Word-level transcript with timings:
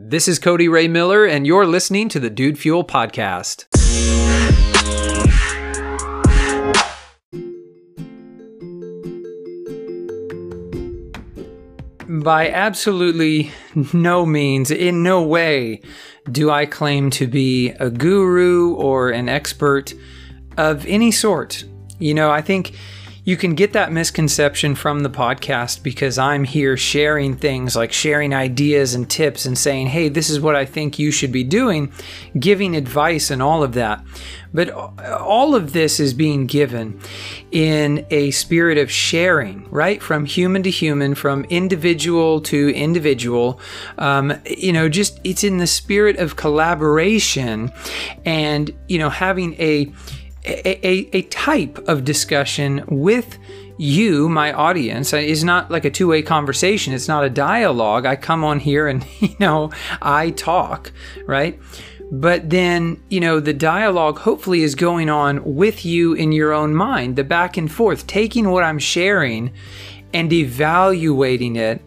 This 0.00 0.28
is 0.28 0.38
Cody 0.38 0.68
Ray 0.68 0.86
Miller, 0.86 1.24
and 1.24 1.44
you're 1.44 1.66
listening 1.66 2.08
to 2.10 2.20
the 2.20 2.30
Dude 2.30 2.56
Fuel 2.56 2.84
Podcast. 2.84 3.64
By 12.22 12.48
absolutely 12.48 13.50
no 13.92 14.24
means, 14.24 14.70
in 14.70 15.02
no 15.02 15.20
way, 15.20 15.82
do 16.30 16.48
I 16.48 16.64
claim 16.64 17.10
to 17.10 17.26
be 17.26 17.70
a 17.80 17.90
guru 17.90 18.74
or 18.74 19.10
an 19.10 19.28
expert 19.28 19.94
of 20.56 20.86
any 20.86 21.10
sort. 21.10 21.64
You 21.98 22.14
know, 22.14 22.30
I 22.30 22.40
think 22.40 22.76
you 23.28 23.36
can 23.36 23.54
get 23.54 23.74
that 23.74 23.92
misconception 23.92 24.74
from 24.74 25.00
the 25.00 25.10
podcast 25.10 25.82
because 25.82 26.16
I'm 26.16 26.44
here 26.44 26.78
sharing 26.78 27.36
things 27.36 27.76
like 27.76 27.92
sharing 27.92 28.32
ideas 28.32 28.94
and 28.94 29.08
tips 29.10 29.44
and 29.44 29.58
saying, 29.58 29.88
hey, 29.88 30.08
this 30.08 30.30
is 30.30 30.40
what 30.40 30.56
I 30.56 30.64
think 30.64 30.98
you 30.98 31.10
should 31.10 31.30
be 31.30 31.44
doing, 31.44 31.92
giving 32.38 32.74
advice 32.74 33.30
and 33.30 33.42
all 33.42 33.62
of 33.62 33.74
that. 33.74 34.02
But 34.54 34.70
all 34.70 35.54
of 35.54 35.74
this 35.74 36.00
is 36.00 36.14
being 36.14 36.46
given 36.46 36.98
in 37.50 38.06
a 38.08 38.30
spirit 38.30 38.78
of 38.78 38.90
sharing, 38.90 39.68
right? 39.68 40.02
From 40.02 40.24
human 40.24 40.62
to 40.62 40.70
human, 40.70 41.14
from 41.14 41.44
individual 41.50 42.40
to 42.40 42.74
individual. 42.74 43.60
Um, 43.98 44.40
you 44.46 44.72
know, 44.72 44.88
just 44.88 45.20
it's 45.22 45.44
in 45.44 45.58
the 45.58 45.66
spirit 45.66 46.16
of 46.16 46.36
collaboration 46.36 47.72
and, 48.24 48.70
you 48.88 48.98
know, 48.98 49.10
having 49.10 49.52
a 49.60 49.92
a, 50.48 50.86
a, 50.86 51.10
a 51.12 51.22
type 51.22 51.78
of 51.88 52.04
discussion 52.04 52.84
with 52.88 53.38
you, 53.76 54.28
my 54.28 54.52
audience, 54.52 55.12
is 55.12 55.44
not 55.44 55.70
like 55.70 55.84
a 55.84 55.90
two 55.90 56.08
way 56.08 56.22
conversation. 56.22 56.92
It's 56.92 57.08
not 57.08 57.24
a 57.24 57.30
dialogue. 57.30 58.06
I 58.06 58.16
come 58.16 58.44
on 58.44 58.60
here 58.60 58.88
and, 58.88 59.06
you 59.20 59.36
know, 59.38 59.70
I 60.02 60.30
talk, 60.30 60.92
right? 61.26 61.58
But 62.10 62.48
then, 62.48 63.02
you 63.10 63.20
know, 63.20 63.38
the 63.38 63.52
dialogue 63.52 64.18
hopefully 64.18 64.62
is 64.62 64.74
going 64.74 65.10
on 65.10 65.44
with 65.44 65.84
you 65.84 66.14
in 66.14 66.32
your 66.32 66.52
own 66.52 66.74
mind, 66.74 67.16
the 67.16 67.24
back 67.24 67.56
and 67.56 67.70
forth, 67.70 68.06
taking 68.06 68.50
what 68.50 68.64
I'm 68.64 68.78
sharing 68.78 69.52
and 70.14 70.32
evaluating 70.32 71.56
it 71.56 71.82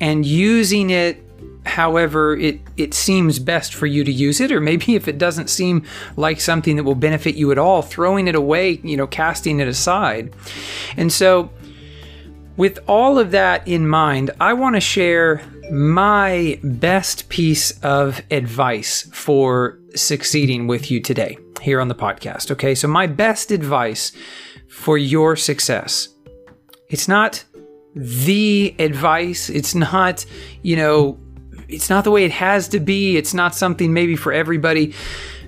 and 0.00 0.24
using 0.24 0.90
it 0.90 1.22
however 1.66 2.36
it, 2.36 2.60
it 2.76 2.94
seems 2.94 3.38
best 3.38 3.74
for 3.74 3.86
you 3.86 4.04
to 4.04 4.12
use 4.12 4.40
it, 4.40 4.52
or 4.52 4.60
maybe 4.60 4.94
if 4.94 5.08
it 5.08 5.18
doesn't 5.18 5.50
seem 5.50 5.84
like 6.16 6.40
something 6.40 6.76
that 6.76 6.84
will 6.84 6.94
benefit 6.94 7.34
you 7.34 7.50
at 7.52 7.58
all, 7.58 7.82
throwing 7.82 8.28
it 8.28 8.34
away, 8.34 8.80
you 8.82 8.96
know, 8.96 9.06
casting 9.06 9.60
it 9.60 9.68
aside. 9.68 10.34
And 10.96 11.12
so, 11.12 11.50
with 12.56 12.78
all 12.88 13.18
of 13.18 13.32
that 13.32 13.66
in 13.68 13.86
mind, 13.86 14.30
I 14.40 14.54
want 14.54 14.76
to 14.76 14.80
share 14.80 15.42
my 15.70 16.58
best 16.62 17.28
piece 17.28 17.78
of 17.82 18.22
advice 18.30 19.02
for 19.12 19.78
succeeding 19.94 20.66
with 20.66 20.90
you 20.90 21.00
today 21.00 21.36
here 21.60 21.80
on 21.80 21.88
the 21.88 21.94
podcast. 21.94 22.50
Okay, 22.50 22.74
so 22.74 22.88
my 22.88 23.06
best 23.06 23.50
advice 23.50 24.12
for 24.68 24.96
your 24.96 25.36
success. 25.36 26.08
It's 26.88 27.08
not 27.08 27.44
the 27.94 28.74
advice, 28.78 29.50
it's 29.50 29.74
not, 29.74 30.24
you 30.62 30.76
know, 30.76 31.18
it's 31.68 31.90
not 31.90 32.04
the 32.04 32.10
way 32.10 32.24
it 32.24 32.32
has 32.32 32.68
to 32.68 32.80
be. 32.80 33.16
It's 33.16 33.34
not 33.34 33.54
something 33.54 33.92
maybe 33.92 34.16
for 34.16 34.32
everybody. 34.32 34.94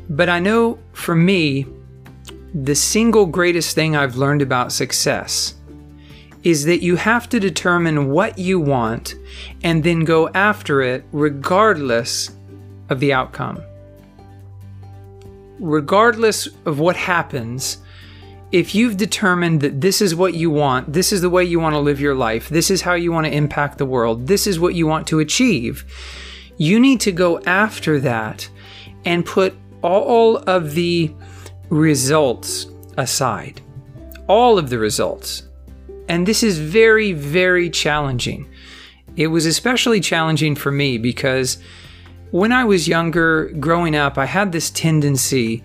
But 0.08 0.28
I 0.28 0.38
know 0.38 0.78
for 0.92 1.14
me, 1.14 1.66
the 2.54 2.74
single 2.74 3.26
greatest 3.26 3.74
thing 3.74 3.94
I've 3.94 4.16
learned 4.16 4.42
about 4.42 4.72
success 4.72 5.54
is 6.42 6.64
that 6.64 6.82
you 6.82 6.96
have 6.96 7.28
to 7.28 7.40
determine 7.40 8.10
what 8.10 8.38
you 8.38 8.58
want 8.60 9.14
and 9.62 9.82
then 9.84 10.04
go 10.04 10.28
after 10.30 10.80
it 10.80 11.04
regardless 11.12 12.30
of 12.88 13.00
the 13.00 13.12
outcome. 13.12 13.60
Regardless 15.58 16.48
of 16.64 16.78
what 16.78 16.96
happens, 16.96 17.78
if 18.50 18.74
you've 18.74 18.96
determined 18.96 19.60
that 19.60 19.80
this 19.80 20.00
is 20.00 20.14
what 20.14 20.34
you 20.34 20.50
want, 20.50 20.92
this 20.92 21.12
is 21.12 21.20
the 21.20 21.30
way 21.30 21.44
you 21.44 21.60
want 21.60 21.74
to 21.74 21.80
live 21.80 22.00
your 22.00 22.14
life, 22.14 22.48
this 22.48 22.70
is 22.70 22.82
how 22.82 22.94
you 22.94 23.12
want 23.12 23.26
to 23.26 23.32
impact 23.32 23.78
the 23.78 23.86
world, 23.86 24.26
this 24.26 24.46
is 24.46 24.58
what 24.58 24.74
you 24.74 24.86
want 24.86 25.06
to 25.08 25.18
achieve, 25.18 25.84
you 26.56 26.80
need 26.80 27.00
to 27.00 27.12
go 27.12 27.40
after 27.42 28.00
that 28.00 28.48
and 29.04 29.24
put 29.24 29.54
all 29.82 30.38
of 30.38 30.74
the 30.74 31.12
results 31.68 32.66
aside. 32.96 33.60
All 34.26 34.58
of 34.58 34.70
the 34.70 34.78
results. 34.78 35.44
And 36.08 36.26
this 36.26 36.42
is 36.42 36.58
very, 36.58 37.12
very 37.12 37.70
challenging. 37.70 38.48
It 39.16 39.28
was 39.28 39.46
especially 39.46 40.00
challenging 40.00 40.54
for 40.54 40.70
me 40.70 40.98
because 40.98 41.58
when 42.30 42.52
I 42.52 42.64
was 42.64 42.88
younger, 42.88 43.50
growing 43.60 43.94
up, 43.94 44.18
I 44.18 44.26
had 44.26 44.52
this 44.52 44.70
tendency 44.70 45.62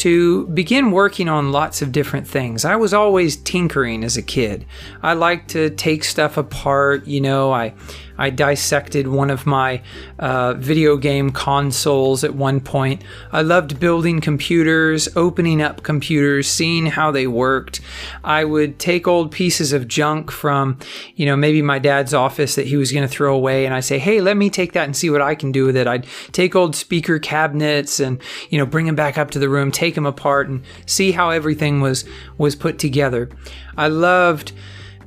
to 0.00 0.46
begin 0.46 0.92
working 0.92 1.28
on 1.28 1.52
lots 1.52 1.82
of 1.82 1.92
different 1.92 2.26
things. 2.26 2.64
I 2.64 2.76
was 2.76 2.94
always 2.94 3.36
tinkering 3.36 4.02
as 4.02 4.16
a 4.16 4.22
kid. 4.22 4.64
I 5.02 5.12
liked 5.12 5.50
to 5.50 5.68
take 5.68 6.04
stuff 6.04 6.38
apart, 6.38 7.06
you 7.06 7.20
know, 7.20 7.52
I 7.52 7.74
I 8.20 8.28
dissected 8.28 9.08
one 9.08 9.30
of 9.30 9.46
my 9.46 9.80
uh, 10.18 10.52
video 10.54 10.98
game 10.98 11.30
consoles 11.30 12.22
at 12.22 12.34
one 12.34 12.60
point. 12.60 13.02
I 13.32 13.40
loved 13.40 13.80
building 13.80 14.20
computers, 14.20 15.08
opening 15.16 15.62
up 15.62 15.82
computers, 15.82 16.46
seeing 16.46 16.84
how 16.86 17.10
they 17.10 17.26
worked. 17.26 17.80
I 18.22 18.44
would 18.44 18.78
take 18.78 19.08
old 19.08 19.32
pieces 19.32 19.72
of 19.72 19.88
junk 19.88 20.30
from, 20.30 20.78
you 21.16 21.24
know, 21.24 21.34
maybe 21.34 21.62
my 21.62 21.78
dad's 21.78 22.12
office 22.12 22.56
that 22.56 22.66
he 22.66 22.76
was 22.76 22.92
going 22.92 23.08
to 23.08 23.08
throw 23.08 23.34
away, 23.34 23.64
and 23.64 23.74
I 23.74 23.80
say, 23.80 23.98
hey, 23.98 24.20
let 24.20 24.36
me 24.36 24.50
take 24.50 24.74
that 24.74 24.84
and 24.84 24.94
see 24.94 25.08
what 25.08 25.22
I 25.22 25.34
can 25.34 25.50
do 25.50 25.64
with 25.64 25.76
it. 25.76 25.86
I'd 25.86 26.06
take 26.32 26.54
old 26.54 26.76
speaker 26.76 27.18
cabinets 27.18 28.00
and, 28.00 28.20
you 28.50 28.58
know, 28.58 28.66
bring 28.66 28.84
them 28.84 28.94
back 28.94 29.16
up 29.16 29.30
to 29.30 29.38
the 29.38 29.48
room, 29.48 29.72
take 29.72 29.94
them 29.94 30.04
apart, 30.04 30.46
and 30.46 30.62
see 30.84 31.12
how 31.12 31.30
everything 31.30 31.80
was 31.80 32.04
was 32.36 32.54
put 32.54 32.78
together. 32.78 33.30
I 33.78 33.88
loved 33.88 34.52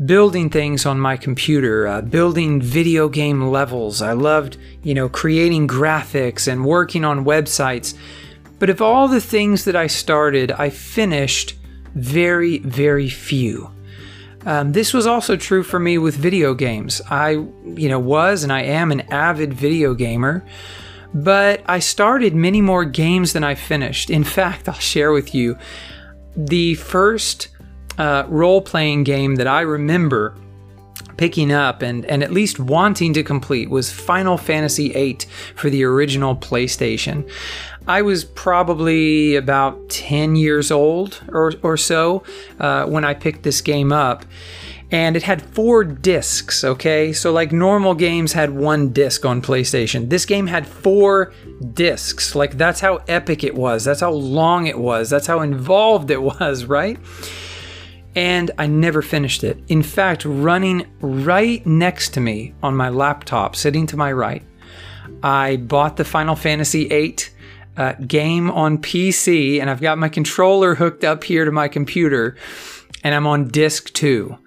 building 0.03 0.49
things 0.49 0.85
on 0.85 0.99
my 0.99 1.17
computer, 1.17 1.87
uh, 1.87 2.01
building 2.01 2.61
video 2.61 3.09
game 3.09 3.41
levels. 3.49 4.01
I 4.01 4.13
loved, 4.13 4.57
you 4.81 4.93
know, 4.93 5.07
creating 5.07 5.67
graphics 5.67 6.51
and 6.51 6.65
working 6.65 7.05
on 7.05 7.25
websites. 7.25 7.95
But 8.59 8.69
of 8.69 8.81
all 8.81 9.07
the 9.07 9.21
things 9.21 9.65
that 9.65 9.75
I 9.75 9.87
started, 9.87 10.51
I 10.51 10.69
finished 10.69 11.55
very, 11.95 12.59
very 12.59 13.09
few. 13.09 13.69
Um, 14.45 14.73
this 14.73 14.93
was 14.93 15.07
also 15.07 15.35
true 15.35 15.63
for 15.63 15.79
me 15.79 15.97
with 15.97 16.15
video 16.15 16.53
games. 16.53 17.01
I, 17.09 17.31
you 17.31 17.89
know, 17.89 17.99
was 17.99 18.43
and 18.43 18.51
I 18.51 18.63
am 18.63 18.91
an 18.91 19.01
avid 19.11 19.53
video 19.53 19.93
gamer, 19.93 20.43
but 21.13 21.61
I 21.65 21.79
started 21.79 22.35
many 22.35 22.61
more 22.61 22.83
games 22.83 23.33
than 23.33 23.43
I 23.43 23.55
finished. 23.55 24.09
In 24.09 24.23
fact, 24.37 24.67
I'll 24.67 24.75
share 24.75 25.11
with 25.11 25.33
you 25.33 25.57
the 26.35 26.75
first 26.75 27.49
uh, 27.97 28.25
role 28.27 28.61
playing 28.61 29.03
game 29.03 29.35
that 29.35 29.47
I 29.47 29.61
remember 29.61 30.35
picking 31.17 31.51
up 31.51 31.81
and, 31.81 32.05
and 32.05 32.23
at 32.23 32.31
least 32.31 32.59
wanting 32.59 33.13
to 33.13 33.23
complete 33.23 33.69
was 33.69 33.91
Final 33.91 34.37
Fantasy 34.37 34.89
VIII 34.89 35.19
for 35.55 35.69
the 35.69 35.83
original 35.83 36.35
PlayStation. 36.35 37.29
I 37.87 38.01
was 38.01 38.23
probably 38.23 39.35
about 39.35 39.89
10 39.89 40.35
years 40.35 40.71
old 40.71 41.21
or, 41.29 41.53
or 41.61 41.77
so 41.77 42.23
uh, 42.59 42.85
when 42.85 43.03
I 43.03 43.13
picked 43.13 43.43
this 43.43 43.61
game 43.61 43.91
up. 43.91 44.25
And 44.91 45.15
it 45.15 45.23
had 45.23 45.41
four 45.41 45.83
discs, 45.83 46.63
okay? 46.63 47.13
So, 47.13 47.31
like 47.31 47.51
normal 47.51 47.95
games 47.95 48.33
had 48.33 48.51
one 48.51 48.93
disc 48.93 49.25
on 49.25 49.41
PlayStation. 49.41 50.09
This 50.09 50.23
game 50.23 50.45
had 50.45 50.67
four 50.67 51.33
discs. 51.73 52.35
Like, 52.35 52.59
that's 52.59 52.79
how 52.79 52.97
epic 53.07 53.43
it 53.43 53.55
was. 53.55 53.83
That's 53.85 54.01
how 54.01 54.11
long 54.11 54.67
it 54.67 54.77
was. 54.77 55.09
That's 55.09 55.25
how 55.25 55.39
involved 55.39 56.11
it 56.11 56.21
was, 56.21 56.65
right? 56.79 56.99
And 58.16 58.51
I 58.57 58.68
never 58.68 59.01
finished 59.01 59.44
it. 59.44 59.57
In 59.68 59.84
fact, 59.84 60.25
running 60.25 60.88
right 61.01 61.66
next 61.66 62.13
to 62.13 62.22
me 62.22 62.53
on 62.62 62.75
my 62.75 62.90
laptop, 62.90 63.56
sitting 63.56 63.88
to 63.88 63.97
my 63.97 64.12
right, 64.12 64.44
I 65.22 65.57
bought 65.57 65.97
the 65.97 66.06
Final 66.06 66.35
Fantasy 66.35 66.88
VIII 66.88 67.18
uh, 67.75 67.94
game 67.94 68.51
on 68.51 68.77
PC, 68.77 69.60
and 69.60 69.69
I've 69.69 69.81
got 69.81 69.98
my 69.98 70.10
controller 70.10 70.75
hooked 70.75 71.04
up 71.04 71.24
here 71.24 71.45
to 71.45 71.51
my 71.51 71.68
computer, 71.68 72.36
and 73.04 73.15
I'm 73.15 73.25
on 73.25 73.48
disc 73.48 73.92
two. 73.94 74.38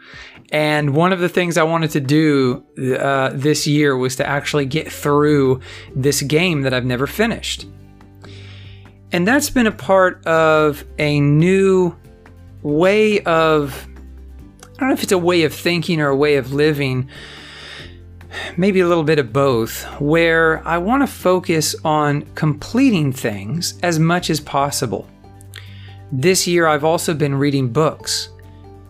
And 0.52 0.94
one 0.94 1.12
of 1.12 1.18
the 1.18 1.28
things 1.28 1.58
I 1.58 1.64
wanted 1.64 1.90
to 1.90 2.00
do 2.00 2.64
uh, 2.98 3.30
this 3.34 3.66
year 3.66 3.96
was 3.96 4.16
to 4.16 4.26
actually 4.26 4.66
get 4.66 4.90
through 4.92 5.60
this 5.94 6.22
game 6.22 6.62
that 6.62 6.72
I've 6.72 6.84
never 6.84 7.08
finished. 7.08 7.66
And 9.12 9.26
that's 9.26 9.50
been 9.50 9.66
a 9.66 9.72
part 9.72 10.24
of 10.26 10.84
a 10.98 11.20
new 11.20 11.96
way 12.66 13.20
of 13.20 13.86
I 14.76 14.80
don't 14.80 14.88
know 14.88 14.94
if 14.94 15.02
it's 15.02 15.12
a 15.12 15.18
way 15.18 15.44
of 15.44 15.54
thinking 15.54 16.00
or 16.00 16.08
a 16.08 16.16
way 16.16 16.36
of 16.36 16.52
living, 16.52 17.08
maybe 18.58 18.80
a 18.80 18.88
little 18.88 19.04
bit 19.04 19.18
of 19.18 19.32
both, 19.32 19.84
where 20.00 20.66
I 20.68 20.76
want 20.76 21.02
to 21.02 21.06
focus 21.06 21.74
on 21.82 22.22
completing 22.34 23.10
things 23.10 23.78
as 23.82 23.98
much 23.98 24.28
as 24.28 24.38
possible. 24.38 25.08
This 26.12 26.46
year, 26.46 26.66
I've 26.66 26.84
also 26.84 27.14
been 27.14 27.36
reading 27.36 27.72
books, 27.72 28.28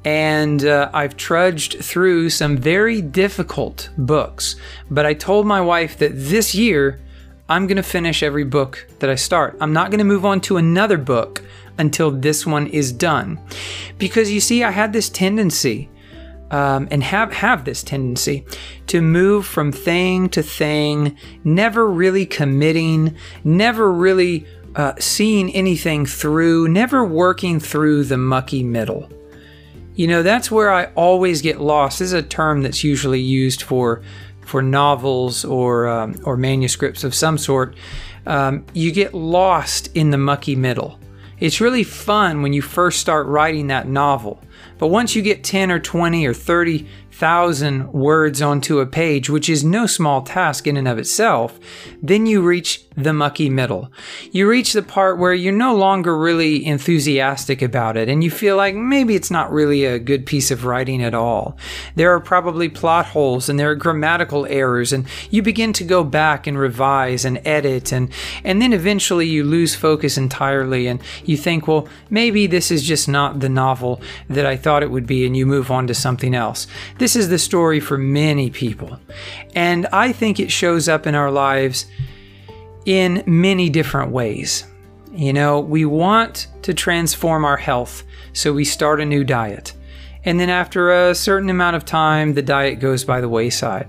and 0.05 0.65
uh, 0.65 0.91
I've 0.93 1.17
trudged 1.17 1.79
through 1.85 2.31
some 2.31 2.57
very 2.57 3.01
difficult 3.01 3.91
books. 3.97 4.57
But 4.91 5.07
I 5.07 5.15
told 5.15 5.47
my 5.47 5.61
wife 5.61 5.99
that 5.99 6.13
this 6.15 6.53
year, 6.53 7.01
I'm 7.49 7.69
going 7.69 7.77
to 7.77 7.83
finish 7.85 8.25
every 8.25 8.45
book 8.45 8.89
that 8.99 9.09
I 9.09 9.15
start. 9.15 9.57
I'm 9.61 9.73
not 9.73 9.91
going 9.91 9.99
to 9.99 10.05
move 10.05 10.25
on 10.25 10.41
to 10.43 10.57
another 10.57 10.99
book 10.99 11.45
until 11.79 12.11
this 12.11 12.47
one 12.47 12.67
is 12.69 12.93
done. 12.93 13.41
Because 13.99 14.31
you 14.31 14.41
see, 14.41 14.65
I 14.65 14.71
had 14.71 14.93
this 14.93 15.09
tendency 15.09 15.89
um, 16.51 16.87
and 16.91 17.03
have 17.03 17.33
have 17.33 17.65
this 17.65 17.83
tendency 17.83 18.45
to 18.87 19.01
move 19.01 19.47
from 19.47 19.73
thing 19.73 20.29
to 20.31 20.43
thing, 20.43 21.17
never 21.45 21.89
really 21.91 22.27
committing, 22.27 23.17
never 23.45 23.91
really 23.93 24.47
uh, 24.77 24.93
seeing 24.99 25.53
anything 25.55 26.07
through, 26.07 26.69
never 26.69 27.05
working 27.05 27.59
through 27.59 28.05
the 28.05 28.19
mucky 28.19 28.63
middle. 28.63 29.11
You 29.95 30.07
know, 30.07 30.23
that's 30.23 30.51
where 30.51 30.71
I 30.71 30.87
always 30.95 31.41
get 31.41 31.61
lost. 31.61 31.99
This 31.99 32.09
is 32.09 32.13
a 32.13 32.23
term 32.23 32.63
that's 32.63 32.85
usually 32.85 33.21
used 33.21 33.63
for 33.63 34.03
for 34.43 34.63
novels 34.63 35.45
or 35.45 35.89
um, 35.89 36.21
or 36.25 36.37
manuscripts 36.37 37.03
of 37.03 37.15
some 37.15 37.39
sort. 37.39 37.75
Um, 38.27 38.67
you 38.75 38.93
get 38.93 39.15
lost 39.15 39.89
in 39.97 40.11
the 40.11 40.19
mucky 40.19 40.55
middle. 40.55 41.01
It's 41.39 41.61
really 41.61 41.85
fun 41.85 42.41
when 42.41 42.55
you 42.55 42.63
first 42.63 42.99
start 42.99 43.27
writing 43.27 43.67
that 43.67 43.87
novel. 43.87 44.41
But 44.79 44.89
once 44.89 45.15
you 45.15 45.23
get 45.23 45.45
10 45.45 45.71
or 45.71 45.79
20 45.79 46.27
or 46.27 46.33
30 46.33 46.87
thousand 47.19 47.91
words 47.95 48.43
onto 48.43 48.79
a 48.79 48.87
page, 48.87 49.31
which 49.31 49.49
is 49.49 49.65
no 49.65 49.87
small 49.87 50.21
task 50.21 50.67
in 50.67 50.77
and 50.77 50.87
of 50.87 50.99
itself, 50.99 51.59
then 52.03 52.27
you 52.27 52.43
reach 52.43 52.87
the 52.97 53.13
mucky 53.13 53.51
middle. 53.51 53.93
You 54.33 54.49
reach 54.49 54.73
the 54.73 54.83
part 54.83 55.19
where 55.19 55.35
you're 55.35 55.53
no 55.53 55.75
longer 55.75 56.17
really 56.17 56.65
enthusiastic 56.65 57.61
about 57.61 57.97
it 57.97 58.09
and 58.09 58.25
you 58.25 58.31
feel 58.31 58.57
like 58.57 58.75
maybe 58.75 59.15
it's 59.15 59.31
not 59.31 59.53
really 59.53 59.85
a 59.85 59.99
good 59.99 60.25
piece 60.25 60.51
of 60.51 60.65
writing 60.65 61.03
at 61.03 61.15
all. 61.15 61.59
There 61.95 62.13
are 62.15 62.21
probably 62.21 62.71
plot 62.71 63.07
holes 63.07 63.49
and 63.49 63.59
there 63.59 63.71
are 63.71 63.75
grammatical 63.75 64.47
errors 64.47 64.93
and 64.95 65.07
you 65.31 65.43
begin 65.43 65.75
to 65.75 65.85
go 65.85 66.05
back 66.05 66.47
and 66.47 66.59
revise 66.59 67.25
and 67.25 67.41
edit 67.47 67.93
and 67.93 68.11
and 68.45 68.63
then 68.63 68.73
eventually 68.73 69.27
you 69.27 69.45
lose 69.45 69.75
focus 69.75 70.17
entirely 70.17 70.87
and 70.87 71.03
you 71.25 71.37
think, 71.37 71.69
well, 71.69 71.87
maybe 72.09 72.47
this 72.47 72.71
is 72.71 72.83
just 72.83 73.09
not 73.09 73.41
the 73.41 73.49
novel 73.51 74.01
that 74.29 74.47
I 74.47 74.57
thought 74.57 74.83
it 74.83 74.91
would 74.91 75.07
be 75.07 75.27
and 75.27 75.37
you 75.37 75.45
move 75.45 75.71
on 75.71 75.87
to 75.87 75.95
something 75.95 76.35
else. 76.35 76.67
This 77.07 77.15
is 77.15 77.29
the 77.29 77.39
story 77.39 77.79
for 77.79 77.97
many 77.97 78.51
people. 78.51 78.99
And 79.55 79.87
I 79.93 80.11
think 80.11 80.41
it 80.41 80.51
shows 80.51 80.89
up 80.89 81.07
in 81.07 81.15
our 81.15 81.31
lives 81.31 81.87
in 82.85 83.23
many 83.27 83.71
different 83.71 84.11
ways. 84.11 84.65
You 85.13 85.33
know, 85.33 85.61
we 85.61 85.85
want 85.85 86.49
to 86.63 86.75
transform 86.75 87.45
our 87.45 87.57
health, 87.57 88.03
so 88.33 88.53
we 88.53 88.65
start 88.65 89.01
a 89.01 89.05
new 89.05 89.23
diet. 89.23 89.73
And 90.25 90.41
then 90.41 90.51
after 90.51 90.91
a 90.91 91.15
certain 91.15 91.49
amount 91.49 91.77
of 91.77 91.85
time, 91.85 92.35
the 92.35 92.43
diet 92.43 92.81
goes 92.81 93.05
by 93.05 93.21
the 93.21 93.29
wayside. 93.29 93.87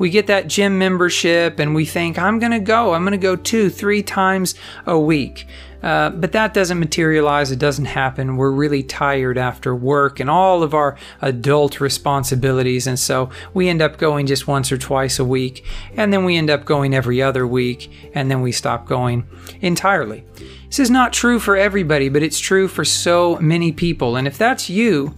We 0.00 0.08
get 0.08 0.28
that 0.28 0.48
gym 0.48 0.78
membership 0.78 1.58
and 1.58 1.74
we 1.74 1.84
think, 1.84 2.18
I'm 2.18 2.38
going 2.38 2.52
to 2.52 2.58
go. 2.58 2.94
I'm 2.94 3.02
going 3.02 3.12
to 3.12 3.18
go 3.18 3.36
two, 3.36 3.68
three 3.68 4.02
times 4.02 4.54
a 4.86 4.98
week. 4.98 5.46
Uh, 5.82 6.08
but 6.08 6.32
that 6.32 6.54
doesn't 6.54 6.78
materialize, 6.78 7.50
it 7.50 7.58
doesn't 7.58 7.84
happen. 7.84 8.36
We're 8.36 8.50
really 8.50 8.82
tired 8.82 9.36
after 9.36 9.74
work 9.74 10.18
and 10.18 10.30
all 10.30 10.62
of 10.62 10.74
our 10.74 10.96
adult 11.20 11.80
responsibilities, 11.80 12.86
and 12.86 12.98
so 12.98 13.30
we 13.54 13.68
end 13.68 13.80
up 13.80 13.96
going 13.96 14.26
just 14.26 14.46
once 14.46 14.70
or 14.70 14.76
twice 14.76 15.18
a 15.18 15.24
week, 15.24 15.64
and 15.96 16.12
then 16.12 16.26
we 16.26 16.36
end 16.36 16.50
up 16.50 16.66
going 16.66 16.92
every 16.92 17.22
other 17.22 17.46
week, 17.46 17.90
and 18.14 18.30
then 18.30 18.42
we 18.42 18.52
stop 18.52 18.86
going 18.86 19.26
entirely. 19.62 20.22
This 20.66 20.80
is 20.80 20.90
not 20.90 21.14
true 21.14 21.38
for 21.38 21.56
everybody, 21.56 22.10
but 22.10 22.22
it's 22.22 22.38
true 22.38 22.68
for 22.68 22.84
so 22.84 23.38
many 23.40 23.72
people. 23.72 24.16
And 24.16 24.26
if 24.26 24.36
that's 24.36 24.68
you, 24.68 25.14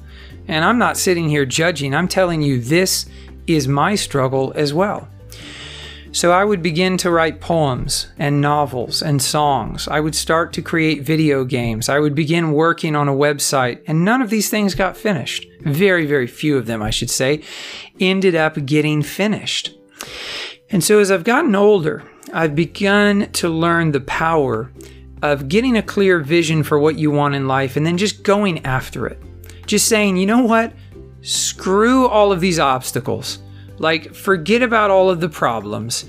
and 0.47 0.65
I'm 0.65 0.79
not 0.79 0.97
sitting 0.97 1.29
here 1.29 1.45
judging, 1.45 1.93
I'm 1.93 2.09
telling 2.09 2.41
you 2.41 2.61
this 2.61 3.07
is 3.47 3.69
my 3.69 3.95
struggle 3.95 4.53
as 4.55 4.73
well. 4.73 5.09
So 6.15 6.31
I 6.31 6.45
would 6.45 6.63
begin 6.63 6.99
to 6.99 7.11
write 7.11 7.41
poems 7.41 8.09
and 8.19 8.43
novels 8.43 9.03
and 9.03 9.21
songs. 9.23 9.89
I 9.89 9.99
would 9.99 10.15
start 10.15 10.53
to 10.53 10.63
create 10.63 11.03
video 11.03 11.43
games. 11.45 11.89
I 11.89 12.01
would 12.01 12.15
begin 12.15 12.53
working 12.53 12.95
on 12.95 13.09
a 13.09 13.15
website, 13.15 13.83
and 13.87 14.05
none 14.05 14.21
of 14.21 14.29
these 14.29 14.51
things 14.51 14.75
got 14.75 14.97
finished. 14.97 15.47
Very, 15.63 16.05
very 16.05 16.27
few 16.27 16.59
of 16.59 16.67
them, 16.67 16.83
I 16.83 16.91
should 16.91 17.09
say, 17.09 17.43
ended 17.99 18.35
up 18.35 18.67
getting 18.67 19.01
finished. 19.03 19.75
And 20.69 20.85
so 20.85 20.99
as 20.99 21.11
I've 21.11 21.25
gotten 21.25 21.55
older, 21.55 22.03
I've 22.35 22.55
begun 22.55 23.31
to 23.33 23.49
learn 23.49 23.93
the 23.93 24.01
power 24.01 24.71
of 25.23 25.49
getting 25.49 25.79
a 25.79 25.83
clear 25.83 26.19
vision 26.21 26.63
for 26.63 26.79
what 26.79 26.99
you 26.99 27.11
want 27.11 27.35
in 27.35 27.49
life 27.49 27.77
and 27.77 27.87
then 27.87 27.97
just 27.97 28.23
going 28.23 28.65
after 28.67 29.07
it. 29.07 29.19
Just 29.67 29.89
saying, 29.89 30.19
you 30.19 30.27
know 30.27 30.45
what? 30.45 30.75
Screw 31.23 32.07
all 32.09 32.33
of 32.33 32.41
these 32.41 32.59
obstacles. 32.59 33.39
Like, 33.79 34.15
forget 34.15 34.63
about 34.63 34.91
all 34.91 35.09
of 35.09 35.21
the 35.21 35.29
problems. 35.29 36.05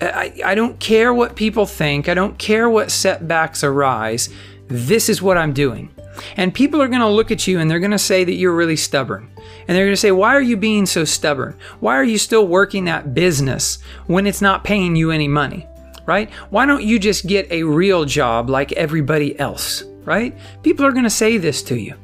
I, 0.00 0.40
I 0.44 0.54
don't 0.54 0.78
care 0.78 1.12
what 1.12 1.36
people 1.36 1.66
think. 1.66 2.08
I 2.08 2.14
don't 2.14 2.38
care 2.38 2.68
what 2.68 2.90
setbacks 2.90 3.64
arise. 3.64 4.28
This 4.68 5.08
is 5.08 5.22
what 5.22 5.38
I'm 5.38 5.52
doing. 5.52 5.90
And 6.36 6.54
people 6.54 6.80
are 6.82 6.88
going 6.88 7.00
to 7.00 7.08
look 7.08 7.30
at 7.30 7.46
you 7.46 7.58
and 7.58 7.70
they're 7.70 7.80
going 7.80 7.90
to 7.90 7.98
say 7.98 8.24
that 8.24 8.34
you're 8.34 8.54
really 8.54 8.76
stubborn. 8.76 9.30
And 9.36 9.76
they're 9.76 9.84
going 9.84 9.92
to 9.92 10.00
say, 10.00 10.12
Why 10.12 10.34
are 10.34 10.42
you 10.42 10.56
being 10.56 10.86
so 10.86 11.04
stubborn? 11.04 11.56
Why 11.80 11.96
are 11.96 12.04
you 12.04 12.18
still 12.18 12.46
working 12.46 12.84
that 12.84 13.14
business 13.14 13.78
when 14.06 14.26
it's 14.26 14.42
not 14.42 14.64
paying 14.64 14.96
you 14.96 15.10
any 15.10 15.28
money? 15.28 15.66
Right? 16.04 16.30
Why 16.50 16.66
don't 16.66 16.84
you 16.84 16.98
just 16.98 17.26
get 17.26 17.50
a 17.50 17.64
real 17.64 18.04
job 18.04 18.48
like 18.48 18.72
everybody 18.72 19.38
else? 19.38 19.82
Right? 20.04 20.36
People 20.62 20.86
are 20.86 20.92
going 20.92 21.04
to 21.04 21.10
say 21.10 21.36
this 21.36 21.62
to 21.64 21.78
you. 21.78 21.94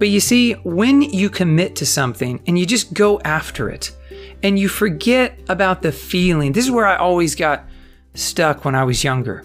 But 0.00 0.08
you 0.08 0.18
see, 0.18 0.54
when 0.64 1.02
you 1.02 1.28
commit 1.28 1.76
to 1.76 1.86
something 1.86 2.42
and 2.46 2.58
you 2.58 2.64
just 2.64 2.94
go 2.94 3.20
after 3.20 3.68
it 3.68 3.94
and 4.42 4.58
you 4.58 4.66
forget 4.66 5.38
about 5.50 5.82
the 5.82 5.92
feeling, 5.92 6.52
this 6.52 6.64
is 6.64 6.70
where 6.70 6.86
I 6.86 6.96
always 6.96 7.34
got 7.34 7.66
stuck 8.14 8.64
when 8.64 8.74
I 8.74 8.82
was 8.82 9.04
younger. 9.04 9.44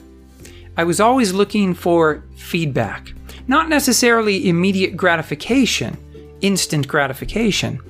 I 0.77 0.85
was 0.85 1.01
always 1.01 1.33
looking 1.33 1.73
for 1.73 2.23
feedback, 2.37 3.13
not 3.47 3.67
necessarily 3.67 4.47
immediate 4.47 4.95
gratification, 4.95 5.97
instant 6.39 6.87
gratification. 6.87 7.81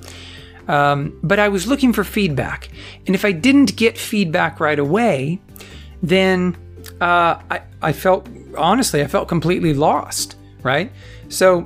Um, 0.66 1.16
but 1.22 1.38
I 1.38 1.46
was 1.46 1.68
looking 1.68 1.92
for 1.92 2.02
feedback. 2.02 2.68
And 3.06 3.14
if 3.14 3.24
I 3.24 3.30
didn't 3.30 3.76
get 3.76 3.96
feedback 3.96 4.58
right 4.58 4.80
away, 4.80 5.40
then 6.02 6.56
uh, 7.00 7.38
I, 7.48 7.62
I 7.80 7.92
felt, 7.92 8.28
honestly, 8.58 9.02
I 9.02 9.06
felt 9.06 9.28
completely 9.28 9.72
lost, 9.72 10.34
right? 10.64 10.90
So 11.28 11.64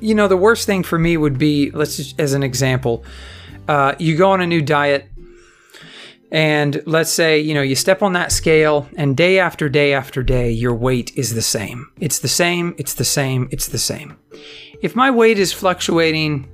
you 0.00 0.14
know, 0.14 0.28
the 0.28 0.36
worst 0.36 0.66
thing 0.66 0.82
for 0.82 0.98
me 0.98 1.16
would 1.16 1.38
be, 1.38 1.70
let's 1.70 1.96
just, 1.96 2.18
as 2.20 2.32
an 2.32 2.42
example, 2.42 3.04
uh, 3.68 3.94
you 3.98 4.16
go 4.16 4.30
on 4.32 4.40
a 4.40 4.46
new 4.46 4.62
diet, 4.62 5.06
and 6.32 6.82
let's 6.86 7.10
say, 7.10 7.40
you 7.40 7.54
know, 7.54 7.62
you 7.62 7.74
step 7.74 8.02
on 8.02 8.12
that 8.12 8.32
scale, 8.32 8.88
and 8.96 9.16
day 9.16 9.38
after 9.38 9.68
day 9.68 9.92
after 9.92 10.22
day, 10.22 10.50
your 10.50 10.74
weight 10.74 11.12
is 11.16 11.34
the 11.34 11.42
same. 11.42 11.90
It's 12.00 12.20
the 12.20 12.28
same, 12.28 12.74
it's 12.78 12.94
the 12.94 13.04
same, 13.04 13.48
it's 13.50 13.68
the 13.68 13.78
same. 13.78 14.16
If 14.80 14.94
my 14.94 15.10
weight 15.10 15.38
is 15.38 15.52
fluctuating, 15.52 16.48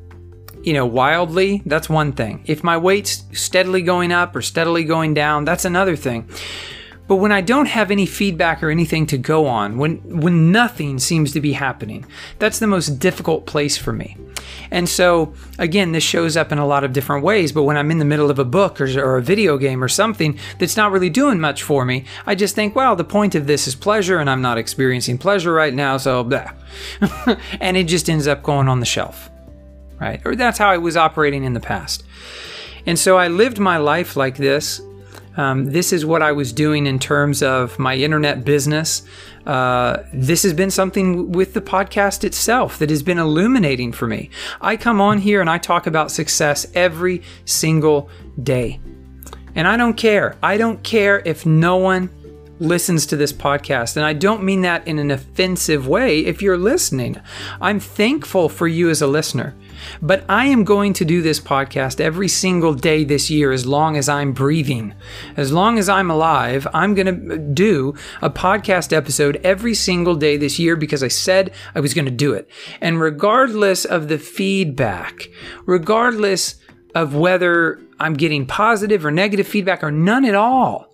you 0.63 0.73
know, 0.73 0.87
wildly, 0.87 1.63
that's 1.67 1.89
one 1.89 2.13
thing. 2.13 2.43
If 2.47 2.65
my 2.65 2.77
weight's 2.77 3.25
steadily 3.33 3.83
going 3.83 4.13
up 4.13 4.35
or 4.35 4.43
steadily 4.43 4.83
going 4.85 5.15
down, 5.15 5.45
that's 5.45 5.65
another 5.65 5.95
thing. 5.95 6.29
But 7.09 7.17
when 7.17 7.33
I 7.33 7.41
don't 7.41 7.67
have 7.67 7.91
any 7.91 8.07
feedback 8.07 8.63
or 8.63 8.71
anything 8.71 9.07
to 9.07 9.19
go 9.19 9.47
on, 9.47 9.79
when 9.79 9.97
when 10.21 10.51
nothing 10.51 10.99
seems 10.99 11.33
to 11.33 11.41
be 11.41 11.53
happening, 11.53 12.05
that's 12.39 12.59
the 12.59 12.67
most 12.67 12.99
difficult 12.99 13.47
place 13.47 13.77
for 13.77 13.93
me. 13.93 14.17
And 14.71 14.89
so, 14.89 15.35
again, 15.59 15.93
this 15.93 16.03
shows 16.03 16.37
up 16.37 16.53
in 16.53 16.59
a 16.59 16.67
lot 16.67 16.85
of 16.85 16.93
different 16.93 17.25
ways. 17.25 17.53
But 17.53 17.65
when 17.65 17.77
I'm 17.77 17.91
in 17.91 17.99
the 17.99 18.05
middle 18.05 18.31
of 18.31 18.39
a 18.39 18.45
book 18.45 18.81
or, 18.81 18.87
or, 19.01 19.17
a 19.17 19.23
video 19.23 19.59
game 19.59 19.83
or 19.83 19.89
something 19.89 20.39
that's 20.59 20.77
not 20.77 20.93
really 20.93 21.11
doing 21.11 21.41
much 21.41 21.63
for 21.63 21.85
me, 21.85 22.05
I 22.27 22.35
just 22.35 22.55
think, 22.55 22.75
well, 22.75 22.97
the 22.97 23.05
point 23.05 23.35
of 23.35 23.47
this 23.47 23.67
is 23.67 23.75
pleasure, 23.75 24.19
and 24.19 24.29
I'm 24.29 24.43
not 24.43 24.59
experiencing 24.59 25.19
pleasure 25.19 25.53
right 25.53 25.75
now, 25.75 25.97
so 25.97 26.25
blah. 26.25 26.53
and 27.61 27.77
it 27.77 27.85
just 27.85 28.11
ends 28.11 28.27
up 28.27 28.43
going 28.43 28.69
on 28.69 28.81
the 28.81 28.87
shelf, 28.87 29.31
right? 30.01 30.21
Or 30.25 30.35
that's 30.35 30.59
how 30.59 30.69
I 30.69 30.79
was 30.79 30.97
operating 30.97 31.45
in 31.45 31.53
the 31.53 31.61
past. 31.61 32.05
And 32.87 32.99
so 32.99 33.17
I 33.17 33.29
lived 33.29 33.59
my 33.59 33.79
life 33.79 34.17
like 34.17 34.37
this 34.37 34.81
um, 35.37 35.67
this 35.67 35.93
is 35.93 36.05
what 36.07 36.23
I 36.23 36.33
was 36.33 36.53
doing 36.53 36.87
in 36.87 36.99
terms 36.99 37.43
of 37.43 37.79
my 37.79 37.95
internet 37.95 38.45
business. 38.45 39.03
Uh, 39.45 40.03
this 40.13 40.43
has 40.43 40.53
been 40.53 40.71
something 40.71 41.33
with 41.33 41.55
the 41.55 41.61
podcast 41.61 42.25
itself 42.25 42.79
that 42.79 42.91
has 42.91 43.03
been 43.03 43.19
illuminating 43.19 43.93
for 43.93 44.07
me. 44.07 44.31
I 44.61 44.77
come 44.77 45.01
on 45.01 45.19
here 45.19 45.41
and 45.41 45.51
I 45.51 45.59
talk 45.59 45.87
about 45.87 46.11
success 46.11 46.67
every 46.75 47.23
single 47.45 48.09
day. 48.43 48.81
And 49.55 49.67
I 49.69 49.77
don't 49.77 49.97
care. 49.97 50.37
I 50.43 50.57
don't 50.57 50.83
care 50.83 51.23
if 51.25 51.47
no 51.47 51.77
one 51.77 52.11
listens 52.59 53.07
to 53.07 53.17
this 53.17 53.33
podcast. 53.33 53.97
And 53.97 54.05
I 54.05 54.13
don't 54.13 54.43
mean 54.43 54.63
that 54.63 54.87
in 54.89 54.99
an 54.99 55.11
offensive 55.11 55.87
way 55.87 56.21
if 56.21 56.43
you're 56.43 56.59
listening. 56.59 57.21
I'm 57.61 57.81
thankful 57.81 58.49
for 58.49 58.67
you 58.67 58.91
as 58.91 59.03
a 59.03 59.07
listener. 59.07 59.55
But 60.03 60.25
I 60.29 60.47
am 60.47 60.65
going 60.65 60.93
to 60.95 61.05
do 61.05 61.23
this 61.23 61.41
podcast 61.41 62.01
every 62.01 62.29
single 62.29 62.75
day 62.75 63.05
this 63.05 63.31
year 63.31 63.53
as 63.53 63.67
long 63.67 63.97
as 63.97 64.09
I'm 64.09 64.33
breathing. 64.33 64.95
As 65.37 65.53
long 65.53 65.79
as 65.79 65.89
I'm 65.89 66.11
alive, 66.11 66.67
I'm 66.73 66.95
going 66.95 67.29
to 67.29 67.39
do 67.39 67.95
a 68.23 68.31
podcast 68.31 68.93
episode 68.93 69.41
every 69.45 69.75
single 69.75 70.15
day 70.15 70.37
this 70.37 70.59
year 70.59 70.77
because 70.77 71.03
I 71.03 71.09
said 71.09 71.53
I 71.75 71.81
was 71.81 71.95
going 71.95 72.07
to 72.07 72.11
do 72.11 72.35
it. 72.35 72.49
And 72.81 73.01
regardless 73.01 73.85
of 73.85 74.09
the 74.09 74.19
feedback, 74.19 75.29
regardless 75.67 76.57
of 76.95 77.15
whether 77.15 77.79
I'm 78.01 78.15
getting 78.15 78.47
positive 78.47 79.05
or 79.05 79.11
negative 79.11 79.47
feedback 79.47 79.85
or 79.85 79.91
none 79.91 80.25
at 80.25 80.35
all. 80.35 80.93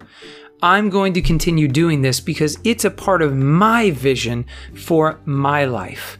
I'm 0.63 0.91
going 0.91 1.13
to 1.15 1.23
continue 1.23 1.67
doing 1.67 2.03
this 2.03 2.21
because 2.21 2.57
it's 2.63 2.85
a 2.85 2.91
part 2.91 3.23
of 3.23 3.35
my 3.35 3.91
vision 3.91 4.47
for 4.75 5.21
my 5.25 5.65
life. 5.65 6.19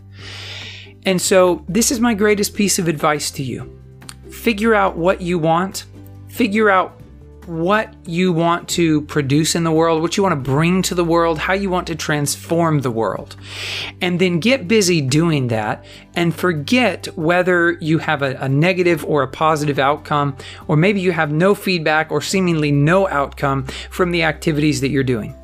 And 1.05 1.21
so, 1.21 1.65
this 1.69 1.91
is 1.91 2.01
my 2.01 2.15
greatest 2.15 2.55
piece 2.55 2.79
of 2.79 2.89
advice 2.89 3.31
to 3.33 3.43
you. 3.43 3.79
Figure 4.31 4.75
out 4.75 4.97
what 4.97 5.21
you 5.21 5.39
want, 5.39 5.85
figure 6.29 6.71
out 6.71 7.03
what 7.47 7.93
you 8.07 8.33
want 8.33 8.69
to 8.69 9.03
produce 9.03 9.55
in 9.55 9.65
the 9.65 9.73
world, 9.73 10.01
what 10.01 10.17
you 10.17 10.23
want 10.23 10.33
to 10.33 10.51
bring 10.51 10.83
to 10.83 10.95
the 10.95 11.05
world, 11.05 11.39
how 11.39 11.53
you 11.53 11.71
want 11.71 11.87
to 11.89 11.95
transform 11.95 12.81
the 12.81 12.91
world. 12.91 13.37
And 14.01 14.21
then 14.21 14.39
get 14.39 14.69
busy 14.69 15.01
doing 15.01 15.49
that 15.49 15.85
and 16.15 16.35
forget 16.35 17.07
whether 17.17 17.73
you 17.81 17.99
have 17.99 18.23
a, 18.23 18.37
a, 18.37 18.49
negative 18.49 19.05
or 19.05 19.23
a 19.23 19.29
positive 19.29 19.79
outcome, 19.79 20.37
or 20.69 20.77
maybe 20.77 21.01
you 21.01 21.13
have 21.13 21.33
no 21.33 21.55
feedback 21.55 22.13
or 22.13 22.21
seemingly 22.21 22.71
no 22.71 23.09
outcome 23.09 23.65
from 23.91 24.13
the 24.13 24.23
activities 24.23 24.81
that 24.81 24.91
you're 24.91 25.03
doing. 25.03 25.37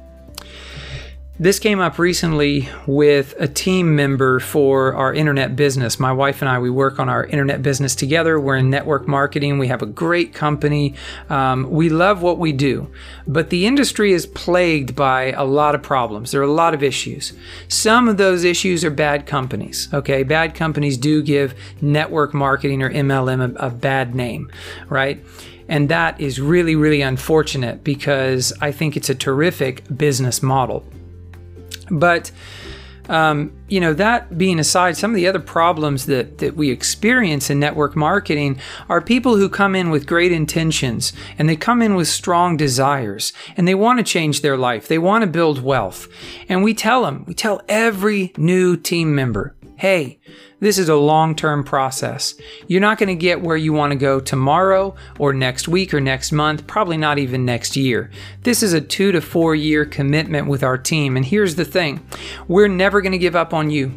This 1.40 1.60
came 1.60 1.78
up 1.78 2.00
recently 2.00 2.68
with 2.84 3.32
a 3.38 3.46
team 3.46 3.94
member 3.94 4.40
for 4.40 4.92
our 4.94 5.14
internet 5.14 5.54
business. 5.54 6.00
My 6.00 6.10
wife 6.10 6.42
and 6.42 6.48
I, 6.48 6.58
we 6.58 6.68
work 6.68 6.98
on 6.98 7.08
our 7.08 7.26
internet 7.26 7.62
business 7.62 7.94
together. 7.94 8.40
We're 8.40 8.56
in 8.56 8.70
network 8.70 9.06
marketing. 9.06 9.58
We 9.58 9.68
have 9.68 9.80
a 9.80 9.86
great 9.86 10.34
company. 10.34 10.96
Um, 11.30 11.70
we 11.70 11.90
love 11.90 12.22
what 12.22 12.40
we 12.40 12.50
do, 12.50 12.90
but 13.28 13.50
the 13.50 13.68
industry 13.68 14.12
is 14.12 14.26
plagued 14.26 14.96
by 14.96 15.30
a 15.30 15.44
lot 15.44 15.76
of 15.76 15.82
problems. 15.82 16.32
There 16.32 16.40
are 16.40 16.44
a 16.44 16.50
lot 16.50 16.74
of 16.74 16.82
issues. 16.82 17.34
Some 17.68 18.08
of 18.08 18.16
those 18.16 18.42
issues 18.42 18.84
are 18.84 18.90
bad 18.90 19.24
companies. 19.24 19.88
Okay, 19.94 20.24
bad 20.24 20.56
companies 20.56 20.98
do 20.98 21.22
give 21.22 21.54
network 21.80 22.34
marketing 22.34 22.82
or 22.82 22.90
MLM 22.90 23.54
a, 23.54 23.66
a 23.66 23.70
bad 23.70 24.12
name, 24.12 24.50
right? 24.88 25.24
And 25.68 25.88
that 25.88 26.20
is 26.20 26.40
really, 26.40 26.74
really 26.74 27.00
unfortunate 27.00 27.84
because 27.84 28.52
I 28.60 28.72
think 28.72 28.96
it's 28.96 29.08
a 29.08 29.14
terrific 29.14 29.84
business 29.96 30.42
model. 30.42 30.84
But 31.90 32.30
um, 33.08 33.52
you 33.68 33.80
know, 33.80 33.94
that 33.94 34.36
being 34.36 34.58
aside, 34.58 34.96
some 34.96 35.10
of 35.10 35.16
the 35.16 35.26
other 35.26 35.40
problems 35.40 36.06
that, 36.06 36.38
that 36.38 36.56
we 36.56 36.70
experience 36.70 37.48
in 37.48 37.58
network 37.58 37.96
marketing 37.96 38.60
are 38.88 39.00
people 39.00 39.36
who 39.36 39.48
come 39.48 39.74
in 39.74 39.90
with 39.90 40.06
great 40.06 40.30
intentions 40.30 41.12
and 41.38 41.48
they 41.48 41.56
come 41.56 41.80
in 41.80 41.94
with 41.94 42.08
strong 42.08 42.56
desires 42.56 43.32
and 43.56 43.66
they 43.66 43.74
want 43.74 43.98
to 43.98 44.04
change 44.04 44.42
their 44.42 44.58
life. 44.58 44.88
They 44.88 44.98
want 44.98 45.22
to 45.22 45.26
build 45.26 45.62
wealth. 45.62 46.08
And 46.48 46.62
we 46.62 46.74
tell 46.74 47.02
them, 47.02 47.24
we 47.26 47.34
tell 47.34 47.62
every 47.68 48.32
new 48.36 48.76
team 48.76 49.14
member, 49.14 49.54
hey, 49.78 50.18
this 50.58 50.76
is 50.76 50.88
a 50.88 50.96
long 50.96 51.36
term 51.36 51.62
process. 51.62 52.34
You're 52.66 52.80
not 52.80 52.98
going 52.98 53.08
to 53.08 53.14
get 53.14 53.40
where 53.40 53.56
you 53.56 53.72
want 53.72 53.92
to 53.92 53.98
go 53.98 54.18
tomorrow 54.18 54.96
or 55.20 55.32
next 55.32 55.68
week 55.68 55.94
or 55.94 56.00
next 56.00 56.32
month, 56.32 56.66
probably 56.66 56.96
not 56.96 57.18
even 57.18 57.44
next 57.44 57.76
year. 57.76 58.10
This 58.42 58.64
is 58.64 58.72
a 58.72 58.80
two 58.80 59.12
to 59.12 59.20
four 59.20 59.54
year 59.54 59.84
commitment 59.84 60.48
with 60.48 60.64
our 60.64 60.76
team. 60.76 61.16
And 61.16 61.24
here's 61.24 61.54
the 61.54 61.64
thing 61.64 62.04
we're 62.48 62.68
never 62.68 63.00
going 63.00 63.12
to 63.12 63.18
give 63.18 63.36
up 63.36 63.54
on 63.54 63.70
you. 63.70 63.92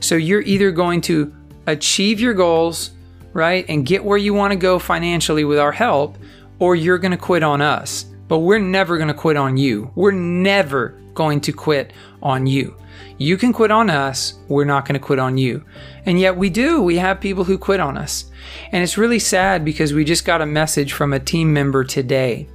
So 0.00 0.14
you're 0.14 0.42
either 0.42 0.70
going 0.70 1.02
to 1.02 1.32
achieve 1.66 2.20
your 2.20 2.34
goals, 2.34 2.92
right, 3.34 3.66
and 3.68 3.84
get 3.84 4.02
where 4.02 4.18
you 4.18 4.32
want 4.32 4.52
to 4.52 4.58
go 4.58 4.78
financially 4.78 5.44
with 5.44 5.58
our 5.58 5.72
help, 5.72 6.16
or 6.58 6.74
you're 6.74 6.98
going 6.98 7.12
to 7.12 7.18
quit 7.18 7.42
on 7.42 7.60
us. 7.60 8.06
But 8.28 8.38
we're 8.38 8.58
never 8.58 8.96
going 8.96 9.08
to 9.08 9.14
quit 9.14 9.36
on 9.36 9.56
you. 9.56 9.90
We're 9.94 10.12
never 10.12 10.94
going 11.14 11.40
to 11.40 11.52
quit 11.52 11.92
on 12.22 12.46
you. 12.46 12.76
You 13.16 13.36
can 13.36 13.52
quit 13.52 13.72
on 13.72 13.90
us, 13.90 14.34
we're 14.46 14.64
not 14.64 14.84
going 14.84 14.94
to 14.94 15.04
quit 15.04 15.18
on 15.18 15.36
you. 15.36 15.64
And 16.06 16.20
yet 16.20 16.36
we 16.36 16.50
do. 16.50 16.82
We 16.82 16.96
have 16.98 17.20
people 17.20 17.42
who 17.42 17.58
quit 17.58 17.80
on 17.80 17.98
us. 17.98 18.30
And 18.70 18.82
it's 18.82 18.96
really 18.96 19.18
sad 19.18 19.64
because 19.64 19.92
we 19.92 20.04
just 20.04 20.24
got 20.24 20.40
a 20.40 20.46
message 20.46 20.92
from 20.92 21.12
a 21.12 21.18
team 21.18 21.52
member 21.52 21.82
today. 21.82 22.48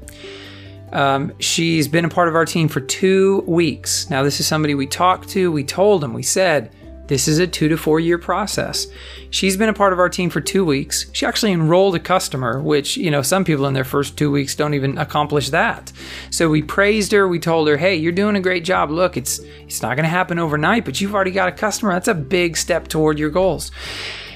Um, 0.94 1.34
she's 1.40 1.88
been 1.88 2.06
a 2.06 2.10
part 2.10 2.30
of 2.30 2.36
our 2.36 2.46
team 2.46 2.70
for 2.70 2.80
two 2.80 3.44
weeks. 3.48 4.10
Now, 4.10 4.24
this 4.24 4.40
is 4.40 4.48
somebody 4.48 4.76
we 4.76 4.88
talked 4.88 5.28
to, 5.30 5.52
we 5.52 5.64
told 5.64 6.02
them, 6.02 6.14
we 6.14 6.24
said, 6.24 6.72
this 7.14 7.28
is 7.28 7.38
a 7.38 7.46
two 7.46 7.70
to 7.70 7.78
four 7.78 8.00
year 8.00 8.18
process. 8.18 8.88
She's 9.30 9.56
been 9.56 9.70
a 9.70 9.74
part 9.74 9.94
of 9.94 10.00
our 10.00 10.10
team 10.10 10.32
for 10.32 10.42
two 10.42 10.66
weeks. 10.66 11.06
She 11.14 11.28
actually 11.28 11.52
enrolled 11.52 11.94
a 11.94 12.00
customer, 12.00 12.60
which, 12.60 12.98
you 12.98 13.12
know, 13.12 13.22
some 13.22 13.46
people 13.46 13.68
in 13.68 13.76
their 13.76 13.84
first 13.84 14.18
two 14.18 14.32
weeks 14.32 14.56
don't 14.56 14.74
even 14.74 14.98
accomplish 14.98 15.52
that. 15.52 15.92
So 16.32 16.50
we 16.50 16.64
praised 16.64 17.12
her. 17.12 17.28
We 17.28 17.38
told 17.38 17.68
her, 17.68 17.78
hey, 17.78 17.96
you're 17.96 18.12
doing 18.12 18.36
a 18.36 18.42
great 18.42 18.66
job. 18.66 18.90
Look, 18.90 19.16
it's 19.16 19.38
it's 19.62 19.84
not 19.84 19.96
going 19.96 20.06
to 20.06 20.10
happen 20.10 20.40
overnight, 20.40 20.86
but 20.86 21.00
you've 21.00 21.14
already 21.14 21.30
got 21.30 21.50
a 21.50 21.52
customer. 21.52 21.94
That's 21.94 22.08
a 22.08 22.16
big 22.16 22.58
step 22.58 22.88
toward 22.88 23.20
your 23.20 23.30
goals. 23.30 23.70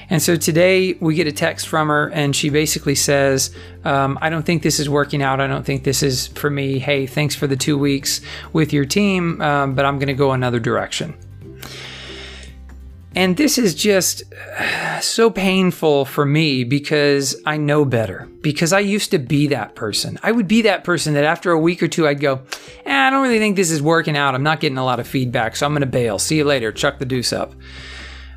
And 0.08 0.22
so 0.22 0.36
today 0.36 0.92
we 1.00 1.16
get 1.16 1.26
a 1.26 1.32
text 1.32 1.66
from 1.66 1.88
her, 1.88 2.10
and 2.10 2.34
she 2.34 2.48
basically 2.48 2.94
says, 2.94 3.52
um, 3.84 4.18
I 4.22 4.30
don't 4.30 4.46
think 4.46 4.62
this 4.62 4.78
is 4.78 4.88
working 4.88 5.20
out. 5.20 5.40
I 5.40 5.48
don't 5.48 5.66
think 5.66 5.82
this 5.82 6.04
is 6.04 6.28
for 6.28 6.48
me. 6.48 6.78
Hey, 6.78 7.06
thanks 7.06 7.34
for 7.34 7.48
the 7.48 7.56
two 7.56 7.76
weeks 7.76 8.20
with 8.52 8.72
your 8.72 8.84
team, 8.84 9.42
um, 9.42 9.74
but 9.74 9.84
I'm 9.84 9.98
going 9.98 10.06
to 10.06 10.14
go 10.14 10.30
another 10.30 10.60
direction. 10.60 11.14
And 13.18 13.36
this 13.36 13.58
is 13.58 13.74
just 13.74 14.22
so 15.00 15.28
painful 15.28 16.04
for 16.04 16.24
me 16.24 16.62
because 16.62 17.34
I 17.44 17.56
know 17.56 17.84
better. 17.84 18.28
Because 18.42 18.72
I 18.72 18.78
used 18.78 19.10
to 19.10 19.18
be 19.18 19.48
that 19.48 19.74
person. 19.74 20.20
I 20.22 20.30
would 20.30 20.46
be 20.46 20.62
that 20.62 20.84
person 20.84 21.14
that 21.14 21.24
after 21.24 21.50
a 21.50 21.58
week 21.58 21.82
or 21.82 21.88
two, 21.88 22.06
I'd 22.06 22.20
go, 22.20 22.42
eh, 22.86 22.96
I 22.96 23.10
don't 23.10 23.24
really 23.24 23.40
think 23.40 23.56
this 23.56 23.72
is 23.72 23.82
working 23.82 24.16
out. 24.16 24.36
I'm 24.36 24.44
not 24.44 24.60
getting 24.60 24.78
a 24.78 24.84
lot 24.84 25.00
of 25.00 25.08
feedback, 25.08 25.56
so 25.56 25.66
I'm 25.66 25.72
going 25.72 25.80
to 25.80 25.86
bail. 25.86 26.20
See 26.20 26.36
you 26.36 26.44
later. 26.44 26.70
Chuck 26.70 27.00
the 27.00 27.04
deuce 27.04 27.32
up. 27.32 27.54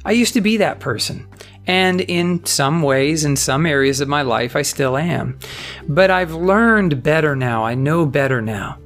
I 0.03 0.13
used 0.13 0.33
to 0.33 0.41
be 0.41 0.57
that 0.57 0.79
person. 0.79 1.27
And 1.67 2.01
in 2.01 2.43
some 2.47 2.81
ways, 2.81 3.23
in 3.23 3.35
some 3.35 3.67
areas 3.67 4.01
of 4.01 4.07
my 4.07 4.23
life, 4.23 4.55
I 4.55 4.63
still 4.63 4.97
am. 4.97 5.37
But 5.87 6.09
I've 6.09 6.33
learned 6.33 7.03
better 7.03 7.35
now. 7.35 7.63
I 7.63 7.75
know 7.75 8.07
better 8.07 8.41
now. 8.41 8.79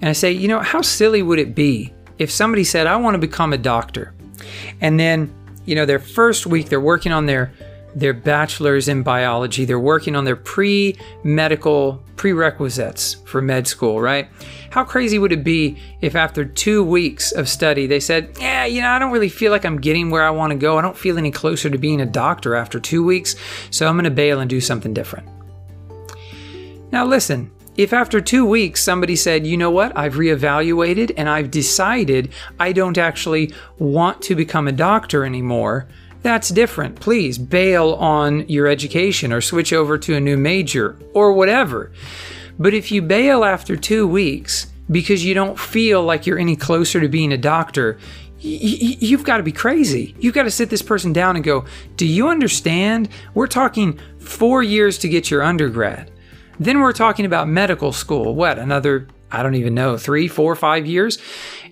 And 0.00 0.08
I 0.08 0.12
say, 0.12 0.30
you 0.30 0.46
know, 0.46 0.60
how 0.60 0.80
silly 0.80 1.24
would 1.24 1.40
it 1.40 1.56
be 1.56 1.92
if 2.18 2.30
somebody 2.30 2.62
said, 2.62 2.86
I 2.86 2.94
want 2.94 3.14
to 3.14 3.18
become 3.18 3.52
a 3.52 3.58
doctor? 3.58 4.13
And 4.80 4.98
then, 4.98 5.32
you 5.64 5.74
know, 5.74 5.86
their 5.86 5.98
first 5.98 6.46
week, 6.46 6.68
they're 6.68 6.80
working 6.80 7.12
on 7.12 7.26
their 7.26 7.52
their 7.94 8.12
bachelor's 8.12 8.88
in 8.88 9.02
biology. 9.02 9.64
They're 9.64 9.78
working 9.78 10.16
on 10.16 10.24
their 10.24 10.36
pre 10.36 10.96
medical 11.22 12.02
prerequisites 12.16 13.14
for 13.24 13.40
med 13.40 13.66
school, 13.66 14.00
right? 14.00 14.28
How 14.70 14.84
crazy 14.84 15.18
would 15.18 15.32
it 15.32 15.44
be 15.44 15.78
if 16.00 16.16
after 16.16 16.44
two 16.44 16.82
weeks 16.82 17.32
of 17.32 17.48
study 17.48 17.86
they 17.86 18.00
said, 18.00 18.36
Yeah, 18.40 18.64
you 18.64 18.82
know, 18.82 18.90
I 18.90 18.98
don't 18.98 19.12
really 19.12 19.28
feel 19.28 19.52
like 19.52 19.64
I'm 19.64 19.80
getting 19.80 20.10
where 20.10 20.24
I 20.24 20.30
want 20.30 20.50
to 20.52 20.58
go. 20.58 20.78
I 20.78 20.82
don't 20.82 20.96
feel 20.96 21.18
any 21.18 21.30
closer 21.30 21.70
to 21.70 21.78
being 21.78 22.00
a 22.00 22.06
doctor 22.06 22.54
after 22.54 22.80
two 22.80 23.04
weeks, 23.04 23.36
so 23.70 23.86
I'm 23.86 23.94
going 23.94 24.04
to 24.04 24.10
bail 24.10 24.40
and 24.40 24.50
do 24.50 24.60
something 24.60 24.92
different. 24.92 25.28
Now, 26.90 27.04
listen, 27.04 27.50
if 27.76 27.92
after 27.92 28.20
two 28.20 28.46
weeks 28.46 28.82
somebody 28.82 29.16
said, 29.16 29.46
you 29.46 29.56
know 29.56 29.70
what, 29.70 29.96
I've 29.96 30.14
reevaluated 30.14 31.12
and 31.16 31.28
I've 31.28 31.50
decided 31.50 32.32
I 32.58 32.72
don't 32.72 32.98
actually 32.98 33.52
want 33.78 34.22
to 34.22 34.34
become 34.34 34.68
a 34.68 34.72
doctor 34.72 35.24
anymore, 35.24 35.88
that's 36.22 36.48
different. 36.48 37.00
Please 37.00 37.36
bail 37.36 37.94
on 37.94 38.48
your 38.48 38.66
education 38.66 39.32
or 39.32 39.40
switch 39.40 39.72
over 39.72 39.98
to 39.98 40.14
a 40.14 40.20
new 40.20 40.36
major 40.36 40.98
or 41.12 41.32
whatever. 41.32 41.92
But 42.58 42.72
if 42.72 42.90
you 42.90 43.02
bail 43.02 43.44
after 43.44 43.76
two 43.76 44.06
weeks 44.06 44.68
because 44.90 45.24
you 45.24 45.34
don't 45.34 45.58
feel 45.58 46.02
like 46.02 46.26
you're 46.26 46.38
any 46.38 46.56
closer 46.56 47.00
to 47.00 47.08
being 47.08 47.32
a 47.32 47.38
doctor, 47.38 47.98
you've 48.38 49.24
got 49.24 49.38
to 49.38 49.42
be 49.42 49.52
crazy. 49.52 50.14
You've 50.18 50.34
got 50.34 50.44
to 50.44 50.50
sit 50.50 50.70
this 50.70 50.82
person 50.82 51.12
down 51.12 51.36
and 51.36 51.44
go, 51.44 51.64
Do 51.96 52.06
you 52.06 52.28
understand? 52.28 53.08
We're 53.34 53.46
talking 53.46 53.98
four 54.18 54.62
years 54.62 54.98
to 54.98 55.08
get 55.08 55.30
your 55.30 55.42
undergrad. 55.42 56.10
Then 56.58 56.80
we're 56.80 56.92
talking 56.92 57.26
about 57.26 57.48
medical 57.48 57.92
school. 57.92 58.34
What, 58.34 58.58
another, 58.58 59.08
I 59.30 59.42
don't 59.42 59.54
even 59.54 59.74
know, 59.74 59.96
three, 59.96 60.28
four, 60.28 60.54
five 60.54 60.86
years? 60.86 61.18